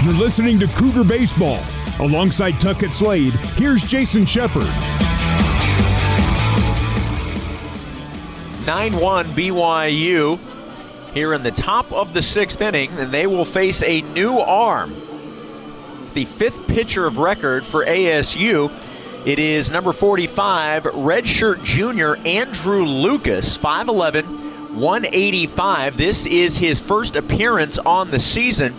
You're 0.04 0.14
listening 0.14 0.58
to 0.60 0.66
Cougar 0.68 1.04
Baseball. 1.04 1.62
Alongside 2.00 2.60
Tuckett 2.60 2.92
Slade, 2.92 3.34
here's 3.56 3.84
Jason 3.84 4.24
Shepard. 4.24 4.68
9 8.64 9.00
1 9.00 9.26
BYU 9.34 10.38
here 11.14 11.32
in 11.32 11.42
the 11.42 11.50
top 11.50 11.92
of 11.92 12.14
the 12.14 12.22
sixth 12.22 12.60
inning, 12.60 12.90
and 12.92 13.10
they 13.10 13.26
will 13.26 13.44
face 13.44 13.82
a 13.82 14.02
new 14.02 14.38
arm. 14.38 14.94
It's 16.00 16.10
the 16.10 16.26
fifth 16.26 16.66
pitcher 16.68 17.06
of 17.06 17.18
record 17.18 17.66
for 17.66 17.84
ASU. 17.84 18.70
It 19.26 19.38
is 19.38 19.70
number 19.70 19.92
45, 19.92 20.84
redshirt 20.84 21.64
junior 21.64 22.16
Andrew 22.18 22.84
Lucas, 22.84 23.58
5'11, 23.58 24.47
185. 24.80 25.96
This 25.96 26.24
is 26.26 26.56
his 26.56 26.78
first 26.78 27.16
appearance 27.16 27.78
on 27.78 28.10
the 28.10 28.18
season. 28.18 28.74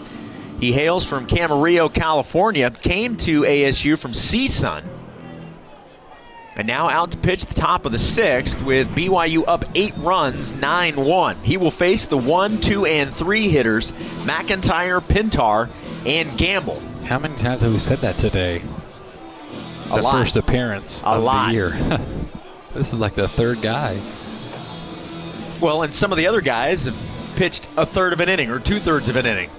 He 0.60 0.72
hails 0.72 1.06
from 1.06 1.28
Camarillo, 1.28 1.94
California, 1.94 2.70
came 2.72 3.16
to 3.18 3.42
ASU 3.42 3.98
from 3.98 4.12
CSUN. 4.12 4.84
And 6.56 6.68
now 6.68 6.90
out 6.90 7.12
to 7.12 7.18
pitch 7.18 7.46
the 7.46 7.54
top 7.54 7.86
of 7.86 7.94
the 7.94 7.98
sixth 7.98 8.62
with 8.64 8.90
BYU 8.90 9.46
up 9.48 9.64
eight 9.76 9.96
runs, 9.98 10.54
9 10.54 10.96
1. 10.98 11.38
He 11.44 11.56
will 11.56 11.72
face 11.72 12.06
the 12.06 12.18
one, 12.18 12.60
two, 12.60 12.86
and 12.86 13.14
three 13.14 13.48
hitters 13.48 13.94
McIntyre, 14.24 15.00
Pintar, 15.02 15.70
and 16.06 16.38
Gamble. 16.38 16.82
How 17.06 17.18
many 17.20 17.36
times 17.38 17.62
have 17.62 17.72
we 17.72 17.80
said 17.80 18.00
that 18.00 18.18
today? 18.18 18.62
A 19.92 19.96
the 19.96 20.02
lot. 20.02 20.12
first 20.12 20.36
appearance 20.36 21.02
A 21.04 21.08
of 21.08 21.24
lot. 21.24 21.48
the 21.48 21.54
year. 21.54 21.70
this 22.74 22.92
is 22.94 23.00
like 23.00 23.16
the 23.16 23.28
third 23.30 23.62
guy. 23.62 24.00
Well, 25.60 25.84
and 25.84 25.94
some 25.94 26.12
of 26.12 26.18
the 26.18 26.28
other 26.28 26.42
guys 26.42 26.86
have 26.86 27.02
pitched 27.36 27.68
a 27.76 27.86
third 27.86 28.14
of 28.14 28.22
an 28.22 28.30
inning 28.30 28.50
or 28.50 28.60
two 28.60 28.80
thirds 28.80 29.10
of 29.10 29.16
an 29.18 29.26
inning. 29.26 29.50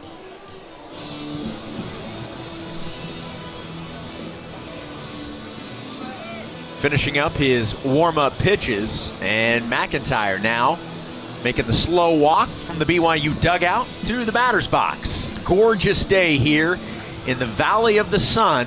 Finishing 6.76 7.18
up 7.18 7.32
his 7.32 7.76
warm 7.84 8.16
up 8.16 8.36
pitches, 8.38 9.12
and 9.20 9.70
McIntyre 9.70 10.42
now 10.42 10.78
making 11.44 11.66
the 11.66 11.72
slow 11.72 12.14
walk 12.14 12.48
from 12.48 12.78
the 12.78 12.84
BYU 12.86 13.38
dugout 13.40 13.86
to 14.04 14.24
the 14.24 14.32
batter's 14.32 14.66
box. 14.68 15.30
Gorgeous 15.44 16.04
day 16.04 16.38
here 16.38 16.78
in 17.26 17.38
the 17.38 17.46
Valley 17.46 17.98
of 17.98 18.10
the 18.10 18.18
Sun. 18.18 18.66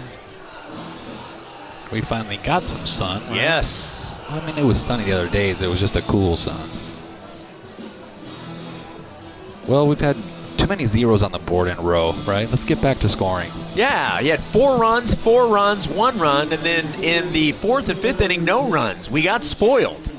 We 1.92 2.02
finally 2.02 2.38
got 2.38 2.68
some 2.68 2.86
sun. 2.86 3.22
right? 3.28 3.36
Yes. 3.36 4.08
I 4.30 4.44
mean, 4.46 4.58
it 4.58 4.63
was 4.63 4.82
sunny 4.82 5.04
the 5.04 5.12
other 5.12 5.30
days. 5.30 5.62
It 5.62 5.68
was 5.68 5.80
just 5.80 5.96
a 5.96 6.02
cool 6.04 6.38
sun. 6.38 6.70
Well, 9.67 9.88
we've 9.88 10.01
had 10.01 10.17
too 10.58 10.67
many 10.67 10.86
zeros 10.86 11.24
on 11.24 11.32
the 11.32 11.39
board 11.39 11.67
in 11.67 11.77
a 11.77 11.82
row, 11.82 12.13
right? 12.25 12.50
Let's 12.50 12.63
get 12.63 12.82
back 12.82 13.00
to 13.00 13.10
scoring. 13.10 13.51
Yeah, 13.75 14.20
he 14.20 14.27
had 14.27 14.43
four 14.43 14.77
runs, 14.77 15.13
four 15.13 15.48
runs, 15.48 15.88
one 15.88 16.20
run, 16.20 16.51
and 16.51 16.63
then 16.63 16.86
in 17.03 17.32
the 17.34 17.53
fourth 17.53 17.89
and 17.89 17.98
fifth 17.98 18.22
inning, 18.22 18.43
no 18.43 18.70
runs. 18.70 19.10
We 19.10 19.22
got 19.22 19.43
spoiled. 19.43 20.10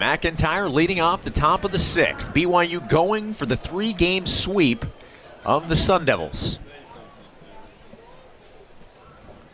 McIntyre 0.00 0.72
leading 0.72 1.00
off 1.00 1.24
the 1.24 1.30
top 1.30 1.64
of 1.64 1.72
the 1.72 1.78
sixth. 1.78 2.32
BYU 2.32 2.88
going 2.88 3.34
for 3.34 3.44
the 3.44 3.56
three 3.56 3.92
game 3.92 4.26
sweep 4.26 4.86
of 5.44 5.68
the 5.68 5.76
Sun 5.76 6.06
Devils. 6.06 6.58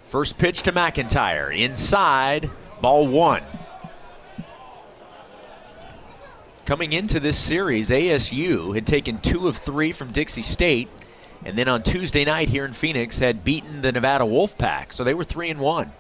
First 0.07 0.39
pitch 0.39 0.63
to 0.63 0.73
McIntyre. 0.73 1.57
Inside, 1.57 2.49
ball 2.81 3.09
one. 3.09 3.43
Coming 6.67 6.93
into 6.93 7.21
this 7.21 7.39
series, 7.39 7.91
ASU 7.91 8.75
had 8.75 8.89
taken 8.89 9.21
two 9.21 9.47
of 9.47 9.57
three 9.57 9.93
from 9.93 10.11
Dixie 10.11 10.43
State, 10.43 10.89
and 11.45 11.57
then 11.57 11.69
on 11.69 11.85
Tuesday 11.85 12.25
night 12.25 12.49
here 12.49 12.65
in 12.65 12.73
Phoenix 12.73 13.21
had 13.21 13.45
beaten 13.45 13.83
the 13.83 13.93
Nevada 13.93 14.25
Wolfpack, 14.25 14.93
so 14.93 15.05
they 15.05 15.15
were 15.15 15.23
three 15.23 15.49
and 15.49 15.61
one. 15.61 15.93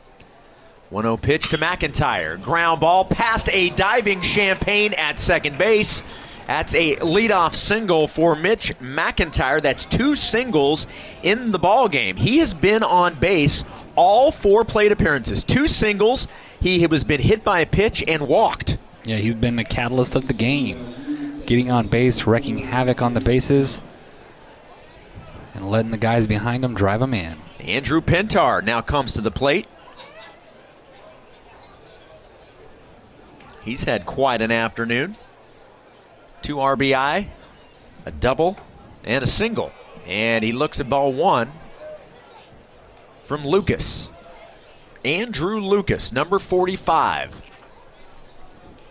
1 0.91 1.05
0 1.05 1.17
pitch 1.19 1.51
to 1.51 1.59
McIntyre. 1.59 2.43
Ground 2.43 2.81
ball 2.81 3.05
past 3.05 3.49
a 3.53 3.71
diving 3.71 4.23
champagne 4.23 4.93
at 4.95 5.21
second 5.21 5.57
base. 5.57 6.03
That's 6.49 6.75
a 6.75 6.97
leadoff 6.97 7.55
single 7.55 8.09
for 8.09 8.35
Mitch 8.35 8.77
McIntyre. 8.81 9.63
That's 9.63 9.85
two 9.85 10.17
singles 10.17 10.89
in 11.23 11.53
the 11.53 11.61
ball 11.61 11.89
game. 11.89 12.17
He 12.17 12.39
has 12.39 12.53
been 12.53 12.83
on 12.83 13.15
base 13.15 13.63
all 13.95 14.33
four 14.33 14.65
plate 14.65 14.91
appearances. 14.91 15.45
Two 15.45 15.69
singles. 15.69 16.27
He 16.61 16.81
has 16.81 17.05
been 17.05 17.21
hit 17.21 17.45
by 17.45 17.61
a 17.61 17.67
pitch 17.67 18.03
and 18.09 18.27
walked. 18.27 18.79
Yeah, 19.07 19.19
he's 19.19 19.35
been 19.35 19.55
the 19.55 19.63
catalyst 19.63 20.17
of 20.17 20.27
the 20.27 20.35
game. 20.35 21.45
Getting 21.47 21.71
on 21.71 21.87
base, 21.87 22.27
wrecking 22.27 22.59
havoc 22.59 23.01
on 23.01 23.15
the 23.15 23.21
bases, 23.21 23.81
and 25.55 25.71
letting 25.71 25.93
the 25.93 25.97
guys 25.97 26.27
behind 26.27 26.65
him 26.65 26.75
drive 26.75 27.01
him 27.01 27.15
in. 27.15 27.37
Andrew 27.61 28.01
Pintar 28.01 28.65
now 28.65 28.81
comes 28.81 29.13
to 29.13 29.21
the 29.21 29.31
plate. 29.31 29.69
He's 33.63 33.85
had 33.85 34.07
quite 34.07 34.43
an 34.43 34.51
afternoon. 34.51 35.15
Two 36.43 36.57
RBI, 36.57 37.29
a 38.05 38.11
double, 38.11 38.59
and 39.05 39.23
a 39.23 39.29
single. 39.29 39.71
And 40.05 40.45
he 40.45 40.51
looks 40.51 40.81
at 40.81 40.91
ball 40.91 41.13
one 41.13 41.53
from 43.25 43.47
Lucas. 43.47 44.11
Andrew 45.05 45.61
Lucas, 45.61 46.13
number 46.13 46.41
45. 46.41 47.43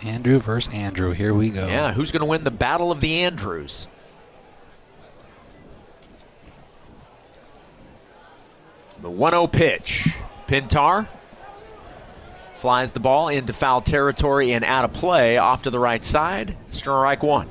Andrew 0.05 0.39
versus 0.39 0.71
Andrew. 0.71 1.11
Here 1.11 1.33
we 1.33 1.49
go. 1.49 1.67
Yeah, 1.67 1.91
who's 1.91 2.11
going 2.11 2.21
to 2.21 2.27
win 2.27 2.43
the 2.43 2.51
Battle 2.51 2.91
of 2.91 3.01
the 3.01 3.23
Andrews? 3.23 3.87
The 9.01 9.09
1 9.09 9.31
0 9.31 9.47
pitch. 9.47 10.07
Pintar 10.47 11.07
flies 12.57 12.91
the 12.91 12.99
ball 12.99 13.29
into 13.29 13.51
foul 13.51 13.81
territory 13.81 14.53
and 14.53 14.63
out 14.63 14.85
of 14.85 14.93
play 14.93 15.37
off 15.37 15.63
to 15.63 15.71
the 15.71 15.79
right 15.79 16.03
side. 16.03 16.55
Strike 16.69 17.23
one. 17.23 17.47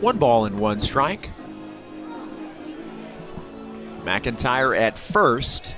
One 0.00 0.18
ball 0.18 0.46
and 0.46 0.58
one 0.58 0.80
strike. 0.80 1.30
McIntyre 4.04 4.78
at 4.78 4.98
first 4.98 5.74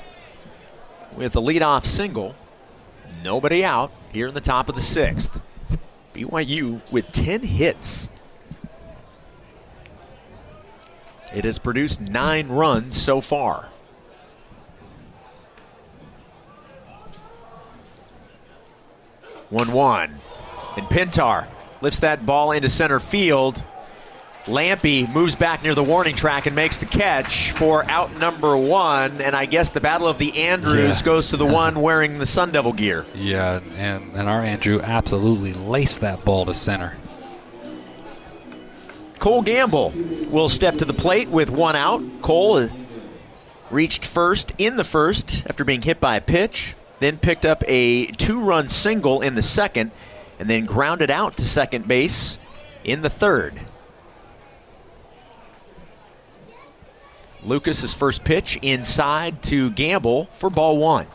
with 1.19 1.35
a 1.35 1.41
leadoff 1.41 1.85
single. 1.85 2.35
Nobody 3.25 3.65
out 3.65 3.91
here 4.13 4.29
in 4.29 4.35
the 4.35 4.41
top 4.41 4.69
of 4.69 4.77
the 4.77 4.81
sixth. 4.81 5.41
BYU 6.15 6.81
with 6.93 7.11
10 7.11 7.43
hits. 7.43 8.09
It 11.35 11.45
has 11.45 11.59
produced 11.59 12.01
nine 12.01 12.49
runs 12.49 12.97
so 12.97 13.21
far. 13.21 13.69
One 19.51 19.73
one. 19.73 20.19
And 20.77 20.87
Pintar 20.87 21.49
lifts 21.81 22.01
that 22.01 22.25
ball 22.25 22.53
into 22.53 22.69
center 22.69 23.01
field. 23.01 23.65
Lampe 24.49 25.13
moves 25.13 25.35
back 25.35 25.63
near 25.63 25.75
the 25.75 25.85
warning 25.85 26.15
track 26.17 26.47
and 26.47 26.57
makes 26.57 26.79
the 26.79 26.87
catch 26.87 27.53
for 27.53 27.85
out 27.91 28.17
number 28.19 28.57
one. 28.57 29.21
And 29.21 29.37
I 29.37 29.45
guess 29.47 29.71
the 29.71 29.81
battle 29.81 30.09
of 30.09 30.19
the 30.19 30.37
Andrews 30.47 31.01
Yeah. 31.01 31.05
goes 31.05 31.29
to 31.31 31.37
the 31.37 31.47
one 31.47 31.81
wearing 31.83 32.19
the 32.19 32.27
Sun 32.27 32.53
Devil 32.53 32.73
gear. 32.73 33.05
Yeah, 33.15 33.61
and, 33.77 34.17
and 34.17 34.29
our 34.29 34.43
Andrew 34.43 34.81
absolutely 34.83 35.53
laced 35.53 36.01
that 36.01 36.25
ball 36.25 36.47
to 36.47 36.55
center. 36.55 36.97
Cole 39.19 39.43
Gamble 39.43 39.93
will 40.31 40.49
step 40.49 40.77
to 40.79 40.85
the 40.85 40.95
plate 40.95 41.29
with 41.29 41.51
one 41.51 41.75
out. 41.77 42.03
Cole 42.23 42.69
reached 43.71 44.05
first 44.05 44.53
in 44.59 44.77
the 44.77 44.85
first 44.85 45.43
after 45.47 45.65
being 45.65 45.83
hit 45.83 46.01
by 46.01 46.17
a 46.17 46.21
pitch, 46.21 46.75
then 47.01 47.19
picked 47.19 47.45
up 47.45 47.63
a 47.67 48.07
two 48.13 48.41
run 48.41 48.69
single 48.69 49.21
in 49.21 49.35
the 49.35 49.43
second, 49.43 49.91
and 50.39 50.49
then 50.49 50.65
grounded 50.67 51.11
out 51.11 51.37
to 51.37 51.45
second 51.45 51.89
base 51.89 52.39
in 52.85 53.03
the 53.03 53.11
third. 53.11 53.61
Lucas's 57.49 57.95
first 57.95 58.25
pitch 58.25 58.59
inside 58.61 59.43
to 59.45 59.71
Gamble 59.71 60.27
for 60.37 60.51
ball 60.51 60.77
one. 60.77 61.07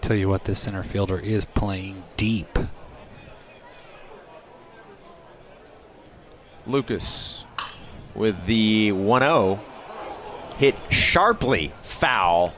Tell 0.00 0.16
you 0.16 0.28
what, 0.28 0.44
this 0.44 0.58
center 0.58 0.82
fielder 0.82 1.18
is 1.18 1.44
playing 1.46 2.02
deep. 2.16 2.58
Lucas 6.66 7.44
with 8.14 8.46
the 8.46 8.90
1 8.92 9.22
0 9.22 9.60
hit 10.56 10.74
sharply 10.90 11.72
foul 11.82 12.52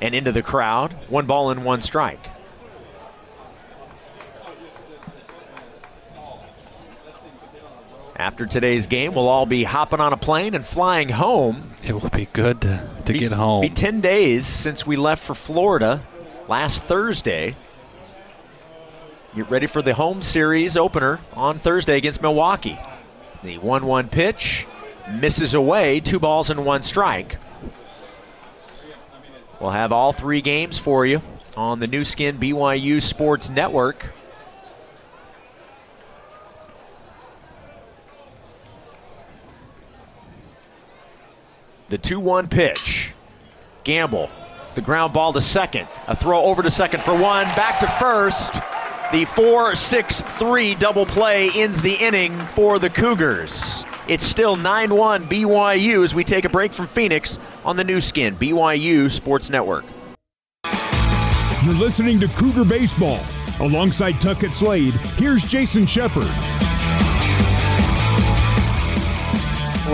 and 0.00 0.14
into 0.14 0.32
the 0.32 0.42
crowd. 0.42 0.94
One 1.08 1.26
ball 1.26 1.50
and 1.50 1.64
one 1.64 1.82
strike. 1.82 2.33
After 8.24 8.46
today's 8.46 8.86
game, 8.86 9.12
we'll 9.12 9.28
all 9.28 9.44
be 9.44 9.64
hopping 9.64 10.00
on 10.00 10.14
a 10.14 10.16
plane 10.16 10.54
and 10.54 10.64
flying 10.64 11.10
home. 11.10 11.74
It 11.82 11.92
will 11.92 12.08
be 12.08 12.24
good 12.32 12.62
to, 12.62 12.88
to 13.04 13.12
Be- 13.12 13.18
get 13.18 13.32
home. 13.32 13.60
Be 13.60 13.68
10 13.68 14.00
days 14.00 14.46
since 14.46 14.86
we 14.86 14.96
left 14.96 15.22
for 15.22 15.34
Florida 15.34 16.02
last 16.48 16.84
Thursday. 16.84 17.54
Get 19.36 19.50
ready 19.50 19.66
for 19.66 19.82
the 19.82 19.92
home 19.92 20.22
series 20.22 20.74
opener 20.74 21.20
on 21.34 21.58
Thursday 21.58 21.98
against 21.98 22.22
Milwaukee. 22.22 22.78
The 23.42 23.58
1 23.58 23.84
1 23.84 24.08
pitch 24.08 24.66
misses 25.10 25.52
away, 25.52 26.00
two 26.00 26.18
balls 26.18 26.48
and 26.48 26.64
one 26.64 26.80
strike. 26.80 27.36
We'll 29.60 29.72
have 29.72 29.92
all 29.92 30.14
three 30.14 30.40
games 30.40 30.78
for 30.78 31.04
you 31.04 31.20
on 31.58 31.78
the 31.78 31.86
Nu 31.86 32.06
Skin 32.06 32.38
BYU 32.38 33.02
Sports 33.02 33.50
Network. 33.50 34.14
The 41.94 41.98
2 41.98 42.18
1 42.18 42.48
pitch. 42.48 43.12
Gamble. 43.84 44.28
The 44.74 44.80
ground 44.80 45.12
ball 45.12 45.32
to 45.32 45.40
second. 45.40 45.86
A 46.08 46.16
throw 46.16 46.42
over 46.42 46.60
to 46.60 46.68
second 46.68 47.04
for 47.04 47.12
one. 47.12 47.44
Back 47.54 47.78
to 47.78 47.86
first. 47.86 48.54
The 49.12 49.24
4 49.26 49.76
6 49.76 50.20
3 50.20 50.74
double 50.74 51.06
play 51.06 51.50
ends 51.54 51.80
the 51.80 51.94
inning 51.94 52.36
for 52.56 52.80
the 52.80 52.90
Cougars. 52.90 53.84
It's 54.08 54.24
still 54.24 54.56
9 54.56 54.92
1 54.92 55.28
BYU 55.28 56.02
as 56.02 56.16
we 56.16 56.24
take 56.24 56.44
a 56.44 56.48
break 56.48 56.72
from 56.72 56.88
Phoenix 56.88 57.38
on 57.64 57.76
the 57.76 57.84
Nu 57.84 58.00
Skin, 58.00 58.34
BYU 58.34 59.08
Sports 59.08 59.48
Network. 59.48 59.84
You're 61.64 61.74
listening 61.74 62.18
to 62.18 62.26
Cougar 62.26 62.64
Baseball. 62.64 63.20
Alongside 63.60 64.20
Tuckett 64.20 64.52
Slade, 64.52 64.94
here's 65.16 65.44
Jason 65.44 65.86
Shepard. 65.86 66.73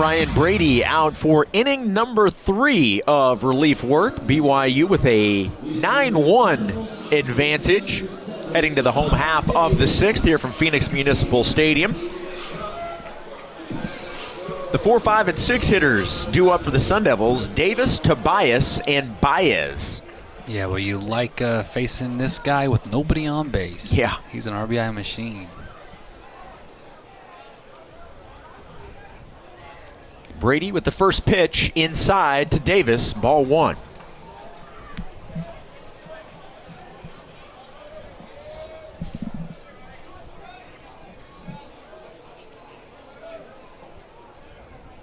Ryan 0.00 0.32
Brady 0.32 0.82
out 0.82 1.14
for 1.14 1.46
inning 1.52 1.92
number 1.92 2.30
three 2.30 3.02
of 3.06 3.44
relief 3.44 3.84
work. 3.84 4.16
BYU 4.20 4.88
with 4.88 5.04
a 5.04 5.50
9 5.62 6.18
1 6.18 6.70
advantage 7.12 8.06
heading 8.54 8.76
to 8.76 8.82
the 8.82 8.92
home 8.92 9.10
half 9.10 9.54
of 9.54 9.76
the 9.76 9.86
sixth 9.86 10.24
here 10.24 10.38
from 10.38 10.52
Phoenix 10.52 10.90
Municipal 10.90 11.44
Stadium. 11.44 11.92
The 14.72 14.80
4, 14.82 15.00
5, 15.00 15.28
and 15.28 15.38
6 15.38 15.68
hitters 15.68 16.24
due 16.26 16.48
up 16.48 16.62
for 16.62 16.70
the 16.70 16.80
Sun 16.80 17.04
Devils 17.04 17.48
Davis, 17.48 17.98
Tobias, 17.98 18.80
and 18.86 19.20
Baez. 19.20 20.00
yeah, 20.46 20.64
well, 20.64 20.78
you 20.78 20.96
like 20.96 21.42
uh, 21.42 21.62
facing 21.64 22.16
this 22.16 22.38
guy 22.38 22.68
with 22.68 22.90
nobody 22.90 23.26
on 23.26 23.50
base. 23.50 23.92
Yeah. 23.92 24.16
He's 24.30 24.46
an 24.46 24.54
RBI 24.54 24.94
machine. 24.94 25.48
Brady 30.40 30.72
with 30.72 30.84
the 30.84 30.90
first 30.90 31.26
pitch 31.26 31.70
inside 31.74 32.50
to 32.52 32.60
Davis, 32.60 33.12
ball 33.12 33.44
one. 33.44 33.76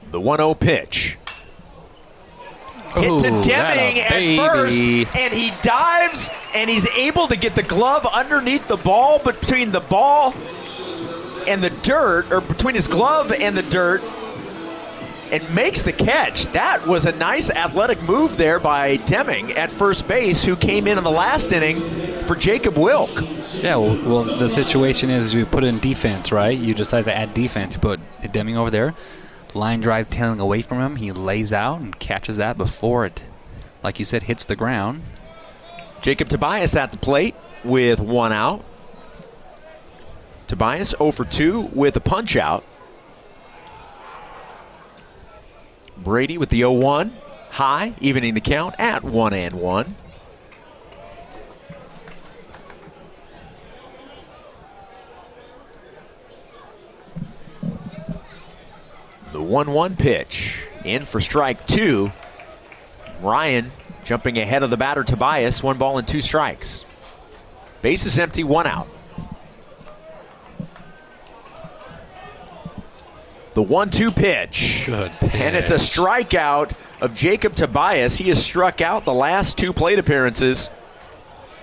The 0.09 0.19
1 0.19 0.37
0 0.39 0.53
pitch. 0.55 1.17
Hit 2.95 3.11
Ooh, 3.11 3.19
to 3.19 3.29
Deming 3.41 3.99
at 3.99 4.37
first, 4.37 4.75
and 5.15 5.33
he 5.33 5.51
dives, 5.61 6.29
and 6.55 6.67
he's 6.67 6.89
able 6.91 7.27
to 7.27 7.35
get 7.35 7.53
the 7.53 7.61
glove 7.61 8.07
underneath 8.07 8.67
the 8.67 8.77
ball, 8.77 9.19
between 9.19 9.71
the 9.71 9.81
ball 9.81 10.33
and 11.47 11.63
the 11.63 11.69
dirt, 11.69 12.31
or 12.31 12.41
between 12.41 12.73
his 12.73 12.87
glove 12.87 13.31
and 13.31 13.55
the 13.55 13.61
dirt, 13.61 14.01
and 15.31 15.55
makes 15.55 15.83
the 15.83 15.93
catch. 15.93 16.45
That 16.47 16.85
was 16.85 17.05
a 17.05 17.11
nice 17.13 17.49
athletic 17.49 18.01
move 18.03 18.37
there 18.37 18.59
by 18.59 18.97
Deming 18.97 19.51
at 19.53 19.71
first 19.71 20.07
base, 20.07 20.43
who 20.43 20.55
came 20.55 20.87
in 20.87 20.97
in 20.97 21.03
the 21.03 21.11
last 21.11 21.51
inning 21.51 21.79
for 22.23 22.35
Jacob 22.35 22.77
Wilk. 22.77 23.09
Yeah, 23.61 23.77
well, 23.77 23.95
well, 24.07 24.23
the 24.23 24.49
situation 24.49 25.09
is 25.09 25.33
you 25.33 25.45
put 25.45 25.63
in 25.63 25.79
defense, 25.79 26.31
right? 26.31 26.57
You 26.57 26.73
decide 26.73 27.05
to 27.05 27.15
add 27.15 27.33
defense. 27.33 27.73
You 27.75 27.79
put 27.79 27.99
Deming 28.31 28.57
over 28.57 28.69
there, 28.69 28.93
line 29.53 29.79
drive 29.81 30.09
tailing 30.09 30.39
away 30.39 30.61
from 30.61 30.79
him. 30.79 30.95
He 30.97 31.11
lays 31.11 31.53
out 31.53 31.79
and 31.79 31.97
catches 31.97 32.37
that 32.37 32.57
before 32.57 33.05
it, 33.05 33.27
like 33.83 33.99
you 33.99 34.05
said, 34.05 34.23
hits 34.23 34.45
the 34.45 34.55
ground. 34.55 35.01
Jacob 36.01 36.29
Tobias 36.29 36.75
at 36.75 36.91
the 36.91 36.97
plate 36.97 37.35
with 37.63 37.99
one 37.99 38.31
out. 38.31 38.63
Tobias 40.47 40.95
0 40.97 41.11
for 41.11 41.25
2 41.25 41.61
with 41.73 41.95
a 41.97 41.99
punch 41.99 42.37
out. 42.37 42.63
Brady 46.03 46.37
with 46.37 46.49
the 46.49 46.59
0 46.59 46.73
1. 46.73 47.13
High, 47.51 47.93
evening 47.99 48.33
the 48.33 48.41
count 48.41 48.75
at 48.77 49.03
1 49.03 49.33
and 49.33 49.55
1. 49.55 49.95
The 59.33 59.41
1 59.41 59.71
1 59.71 59.95
pitch. 59.95 60.63
In 60.85 61.05
for 61.05 61.19
strike 61.19 61.67
two. 61.67 62.11
Ryan 63.21 63.71
jumping 64.05 64.37
ahead 64.37 64.63
of 64.63 64.69
the 64.69 64.77
batter, 64.77 65.03
Tobias. 65.03 65.61
One 65.61 65.77
ball 65.77 65.97
and 65.97 66.07
two 66.07 66.21
strikes. 66.21 66.85
Base 67.81 68.05
is 68.05 68.17
empty, 68.17 68.43
one 68.43 68.67
out. 68.67 68.87
The 73.57 73.63
one 73.63 73.89
two 73.89 74.11
pitch. 74.11 74.83
Good 74.85 75.11
pitch. 75.13 75.33
And 75.33 75.55
it's 75.55 75.71
a 75.71 75.77
strikeout 75.79 76.73
of 77.01 77.15
Jacob 77.15 77.55
Tobias. 77.55 78.15
He 78.15 78.27
has 78.27 78.37
struck 78.37 78.81
out 78.81 79.03
the 79.03 79.15
last 79.15 79.57
two 79.57 79.73
plate 79.73 79.97
appearances. 79.97 80.69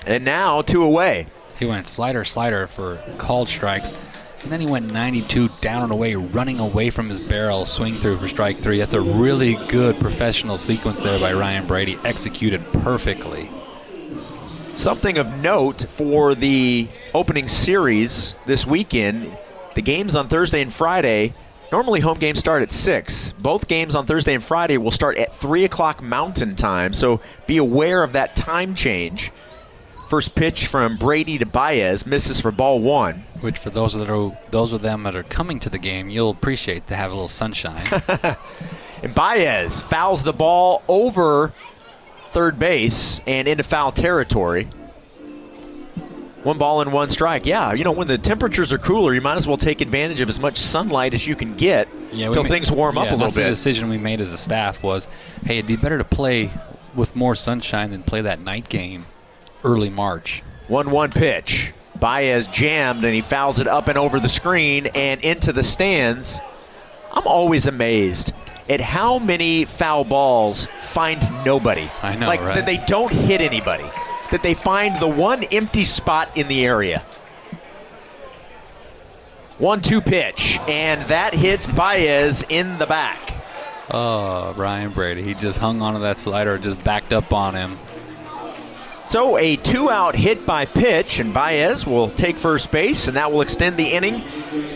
And 0.04 0.24
now 0.24 0.61
two 0.62 0.83
away. 0.83 1.28
He 1.57 1.66
went 1.66 1.87
slider, 1.87 2.24
slider 2.24 2.66
for 2.66 3.00
called 3.16 3.48
strikes. 3.48 3.92
And 4.42 4.50
then 4.50 4.61
he 4.61 4.66
went 4.66 4.92
92 4.92 5.50
down 5.61 5.85
and 5.85 5.92
away, 5.92 6.16
running 6.16 6.59
away 6.59 6.90
from 6.90 7.09
his 7.09 7.20
barrel, 7.20 7.64
swing 7.64 7.94
through 7.94 8.16
for 8.16 8.26
strike 8.26 8.59
three. 8.59 8.80
That's 8.80 8.94
a 8.94 9.00
really 9.00 9.54
good 9.68 10.00
professional 10.00 10.59
sequence 10.59 11.00
there 11.00 11.20
by 11.20 11.33
Ryan 11.33 11.64
Brady, 11.64 11.96
executed 12.04 12.61
perfectly. 12.72 13.48
Something 14.72 15.16
of 15.16 15.40
note 15.40 15.83
for 15.88 16.35
the 16.35 16.88
opening 17.14 17.46
series 17.46 18.35
this 18.46 18.66
weekend 18.66 19.38
the 19.74 19.83
games 19.83 20.16
on 20.16 20.28
Thursday 20.28 20.61
and 20.61 20.72
Friday. 20.72 21.35
Normally, 21.75 21.99
home 21.99 22.21
games 22.21 22.39
start 22.39 22.63
at 22.63 22.71
6. 22.71 23.33
Both 23.33 23.67
games 23.67 23.97
on 23.97 24.07
Thursday 24.07 24.33
and 24.33 24.45
Friday 24.45 24.79
will 24.79 24.93
start 24.93 25.19
at 25.19 25.33
3 25.33 25.65
o'clock 25.65 26.01
Mountain 26.01 26.55
Time, 26.55 26.95
so 26.95 27.21
be 27.49 27.57
aware 27.57 28.05
of 28.05 28.13
that 28.13 28.37
time 28.37 28.77
change. 28.77 29.33
First 30.09 30.37
pitch 30.37 30.69
from 30.69 30.97
Brady 30.97 31.37
to 31.37 31.45
Baez 31.45 32.07
misses 32.07 32.39
for 32.39 32.53
ball 32.53 32.79
one. 32.79 33.25
Which, 33.41 33.59
for 33.59 33.71
those 33.71 33.93
that 33.95 34.09
are 34.09 34.39
those 34.51 34.73
of 34.73 34.83
them 34.83 35.03
that 35.03 35.17
are 35.17 35.25
coming 35.25 35.59
to 35.59 35.69
the 35.69 35.79
game, 35.79 36.09
you'll 36.09 36.31
appreciate 36.31 36.87
to 36.87 36.95
have 36.95 37.11
a 37.11 37.15
little 37.15 37.29
sunshine. 37.29 37.85
And 39.03 39.13
Baez 39.13 39.83
fouls 39.83 40.23
the 40.23 40.33
ball 40.33 40.85
over 40.87 41.53
third 42.31 42.57
base 42.57 43.21
and 43.27 43.49
into 43.49 43.65
foul 43.65 43.91
territory. 43.91 44.69
One 46.44 46.59
ball 46.59 46.80
and 46.83 46.92
one 46.92 47.09
strike. 47.11 47.46
Yeah, 47.46 47.72
you 47.72 47.83
know, 47.85 47.92
when 47.92 48.07
the 48.07 48.18
temperatures 48.18 48.72
are 48.72 48.78
cooler, 48.78 49.12
you 49.14 49.20
might 49.20 49.37
as 49.37 49.46
well 49.48 49.57
take 49.57 49.80
advantage 49.80 50.20
of 50.20 50.28
as 50.28 50.38
much 50.38 50.57
sunlight 50.59 51.14
as 51.14 51.26
you 51.26 51.35
can 51.35 51.54
get 51.57 51.88
Yeah, 52.12 52.26
until 52.28 52.44
things 52.44 52.70
warm 52.70 52.96
up 52.98 53.07
yeah, 53.07 53.14
a 53.14 53.16
that's 53.16 53.35
little 53.37 53.48
The 53.48 53.54
decision 53.54 53.88
we 53.88 53.98
made 53.98 54.20
as 54.20 54.33
a 54.33 54.38
staff 54.38 54.83
was, 54.83 55.09
hey, 55.44 55.59
it'd 55.59 55.66
be 55.66 55.76
better 55.76 55.98
to 55.98 56.04
play 56.04 56.50
with 56.94 57.16
more 57.16 57.35
sunshine 57.35 57.90
than 57.90 58.02
play 58.02 58.20
that 58.20 58.40
night 58.40 58.68
game 58.68 59.07
early 59.64 59.88
March. 59.90 60.42
1 60.68 60.90
1 60.90 61.11
pitch. 61.12 61.72
Baez 61.98 62.46
jammed 62.48 63.04
and 63.04 63.14
he 63.14 63.20
fouls 63.22 63.59
it 63.59 63.66
up 63.66 63.88
and 63.88 63.96
over 63.96 64.20
the 64.20 64.28
screen 64.28 64.87
and 64.94 65.20
into 65.22 65.52
the 65.52 65.62
stands. 65.62 66.40
I'm 67.12 67.26
always 67.26 67.66
amazed 67.66 68.33
at 68.68 68.80
how 68.80 69.18
many 69.18 69.64
foul 69.64 70.04
balls 70.04 70.66
find 70.66 71.20
nobody. 71.44 71.88
I 72.02 72.16
know, 72.16 72.26
Like 72.26 72.40
right? 72.40 72.54
that 72.54 72.66
they 72.66 72.78
don't 72.78 73.12
hit 73.12 73.40
anybody. 73.40 73.85
That 74.31 74.43
they 74.43 74.55
find 74.55 74.99
the 75.01 75.09
one 75.09 75.45
empty 75.45 75.85
spot 75.85 76.37
in 76.37 76.49
the 76.49 76.65
area. 76.65 77.05
One 79.59 79.81
two 79.81 80.01
pitch, 80.01 80.59
and 80.67 81.03
that 81.03 81.35
hits 81.35 81.67
Baez 81.67 82.45
in 82.49 82.79
the 82.79 82.87
back. 82.87 83.35
Oh, 83.91 84.53
Ryan 84.57 84.91
Brady. 84.91 85.23
He 85.23 85.35
just 85.35 85.59
hung 85.59 85.83
onto 85.83 86.01
that 86.01 86.19
slider, 86.19 86.59
just 86.59 86.83
backed 86.83 87.13
up 87.13 87.33
on 87.33 87.55
him. 87.55 87.79
So 89.07 89.37
a 89.37 89.57
two 89.57 89.91
out 89.91 90.17
hit 90.17 90.47
by 90.47 90.65
pitch, 90.65 91.21
and 91.21 91.33
Baez 91.33 91.87
will 91.87 92.11
take 92.11 92.37
first 92.37 92.73
base, 92.73 93.07
and 93.07 93.17
that 93.17 93.31
will 93.31 93.43
extend 93.43 93.77
the 93.77 93.93
inning 93.93 94.25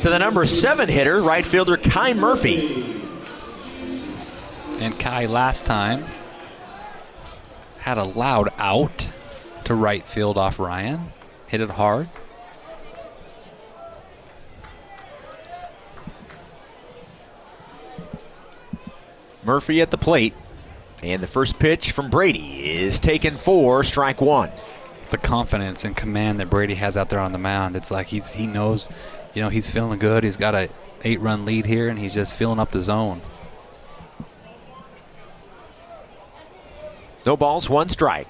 to 0.03 0.11
the 0.11 0.19
number 0.19 0.45
seven 0.47 0.89
hitter, 0.89 1.21
right 1.23 1.45
fielder 1.45 1.77
Kai 1.77 2.13
Murphy. 2.13 3.03
And 4.79 4.97
Kai 4.97 5.27
last 5.27 5.65
time 5.65 6.05
had 7.79 7.99
a 7.99 8.05
loud 8.05 8.51
out 8.59 9.08
to 9.69 9.75
right 9.75 10.07
field 10.07 10.39
off 10.39 10.59
Ryan. 10.59 11.11
Hit 11.47 11.61
it 11.61 11.69
hard. 11.69 12.09
Murphy 19.45 19.83
at 19.83 19.91
the 19.91 19.99
plate, 19.99 20.33
and 21.03 21.23
the 21.23 21.27
first 21.27 21.59
pitch 21.59 21.91
from 21.91 22.09
Brady 22.09 22.79
is 22.81 22.99
taken 22.99 23.37
for 23.37 23.85
strike 23.85 24.23
one. 24.23 24.51
The 25.11 25.19
confidence 25.19 25.85
and 25.85 25.95
command 25.95 26.41
that 26.41 26.49
Brady 26.49 26.75
has 26.75 26.97
out 26.97 27.11
there 27.11 27.21
on 27.21 27.33
the 27.33 27.39
mound. 27.39 27.77
It's 27.77 27.91
like 27.91 28.07
he's 28.07 28.31
he 28.31 28.47
knows, 28.47 28.89
you 29.35 29.43
know, 29.43 29.51
he's 29.51 29.71
feeling 29.71 29.99
good. 29.99 30.25
He's 30.25 30.39
got 30.39 30.55
a 30.55 30.71
eight 31.05 31.21
run 31.21 31.45
lead 31.45 31.67
here 31.67 31.89
and 31.89 31.99
he's 31.99 32.15
just 32.15 32.37
filling 32.39 32.59
up 32.59 32.71
the 32.71 32.81
zone. 32.81 33.21
No 37.27 37.37
balls, 37.37 37.69
one 37.69 37.91
strike. 37.91 38.29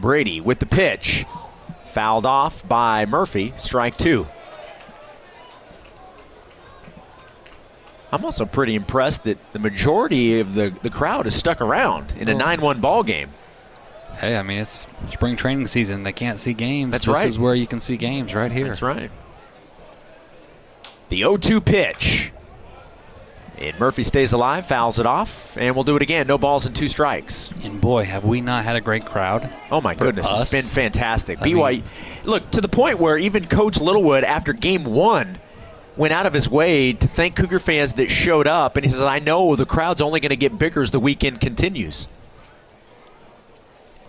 Brady 0.00 0.40
with 0.40 0.58
the 0.58 0.66
pitch. 0.66 1.24
Fouled 1.86 2.26
off 2.26 2.66
by 2.68 3.06
Murphy. 3.06 3.54
Strike 3.56 3.96
two. 3.96 4.26
I'm 8.12 8.24
also 8.24 8.44
pretty 8.46 8.74
impressed 8.74 9.24
that 9.24 9.38
the 9.52 9.58
majority 9.58 10.40
of 10.40 10.54
the, 10.54 10.72
the 10.82 10.90
crowd 10.90 11.26
has 11.26 11.34
stuck 11.34 11.60
around 11.60 12.12
in 12.18 12.28
a 12.28 12.32
Well- 12.32 12.38
9 12.38 12.60
1 12.60 12.80
ball 12.80 13.02
game. 13.02 13.30
Hey, 14.18 14.38
I 14.38 14.42
mean 14.42 14.60
it's 14.60 14.86
spring 15.12 15.36
training 15.36 15.66
season. 15.66 16.02
They 16.02 16.12
can't 16.12 16.40
see 16.40 16.54
games. 16.54 16.92
That's 16.92 17.04
this 17.04 17.14
right. 17.14 17.26
is 17.26 17.38
where 17.38 17.54
you 17.54 17.66
can 17.66 17.80
see 17.80 17.98
games 17.98 18.34
right 18.34 18.50
here. 18.50 18.66
That's 18.66 18.80
right. 18.80 19.10
The 21.10 21.18
0 21.18 21.36
2 21.36 21.60
pitch. 21.60 22.32
And 23.58 23.78
Murphy 23.80 24.02
stays 24.02 24.34
alive, 24.34 24.66
fouls 24.66 24.98
it 24.98 25.06
off, 25.06 25.56
and 25.56 25.74
we'll 25.74 25.84
do 25.84 25.96
it 25.96 26.02
again. 26.02 26.26
No 26.26 26.36
balls 26.36 26.66
and 26.66 26.76
two 26.76 26.88
strikes. 26.88 27.50
And 27.64 27.80
boy, 27.80 28.04
have 28.04 28.24
we 28.24 28.42
not 28.42 28.64
had 28.64 28.76
a 28.76 28.82
great 28.82 29.06
crowd. 29.06 29.50
Oh 29.70 29.80
my 29.80 29.94
goodness, 29.94 30.26
us? 30.26 30.42
it's 30.42 30.52
been 30.52 30.74
fantastic. 30.74 31.40
I 31.40 31.46
BYU, 31.46 31.70
mean- 31.72 31.84
look 32.24 32.50
to 32.50 32.60
the 32.60 32.68
point 32.68 32.98
where 32.98 33.16
even 33.16 33.46
Coach 33.46 33.80
Littlewood, 33.80 34.24
after 34.24 34.52
Game 34.52 34.84
One, 34.84 35.38
went 35.96 36.12
out 36.12 36.26
of 36.26 36.34
his 36.34 36.48
way 36.50 36.92
to 36.92 37.08
thank 37.08 37.36
Cougar 37.36 37.58
fans 37.60 37.94
that 37.94 38.10
showed 38.10 38.46
up, 38.46 38.76
and 38.76 38.84
he 38.84 38.90
says, 38.92 39.02
"I 39.02 39.20
know 39.20 39.56
the 39.56 39.64
crowd's 39.64 40.02
only 40.02 40.20
going 40.20 40.30
to 40.30 40.36
get 40.36 40.58
bigger 40.58 40.82
as 40.82 40.90
the 40.90 41.00
weekend 41.00 41.40
continues." 41.40 42.06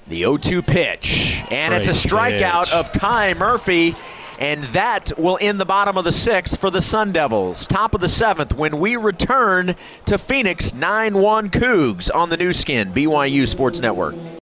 The 0.10 0.24
0-2 0.24 0.62
pitch, 0.62 1.42
and 1.52 1.74
it's 1.74 1.88
a 1.88 1.92
strikeout 1.92 2.66
pitch. 2.66 2.74
of 2.74 2.92
Kai 2.94 3.34
Murphy. 3.34 3.96
And 4.40 4.64
that 4.66 5.12
will 5.18 5.40
end 5.42 5.60
the 5.60 5.66
bottom 5.66 5.98
of 5.98 6.04
the 6.04 6.12
sixth 6.12 6.60
for 6.60 6.70
the 6.70 6.82
Sun 6.82 7.12
Devils. 7.12 7.66
Top 7.68 7.96
of 7.96 8.02
the 8.02 8.08
seventh 8.08 8.54
when 8.54 8.80
we 8.80 8.96
return 8.96 9.76
to 10.06 10.18
Phoenix 10.18 10.74
9 10.74 11.18
1 11.18 11.50
Cougs 11.50 12.10
on 12.14 12.30
the 12.30 12.38
Nu 12.38 12.54
Skin, 12.54 12.94
BYU 12.94 13.48
Sports 13.48 13.80
Network. 13.80 14.16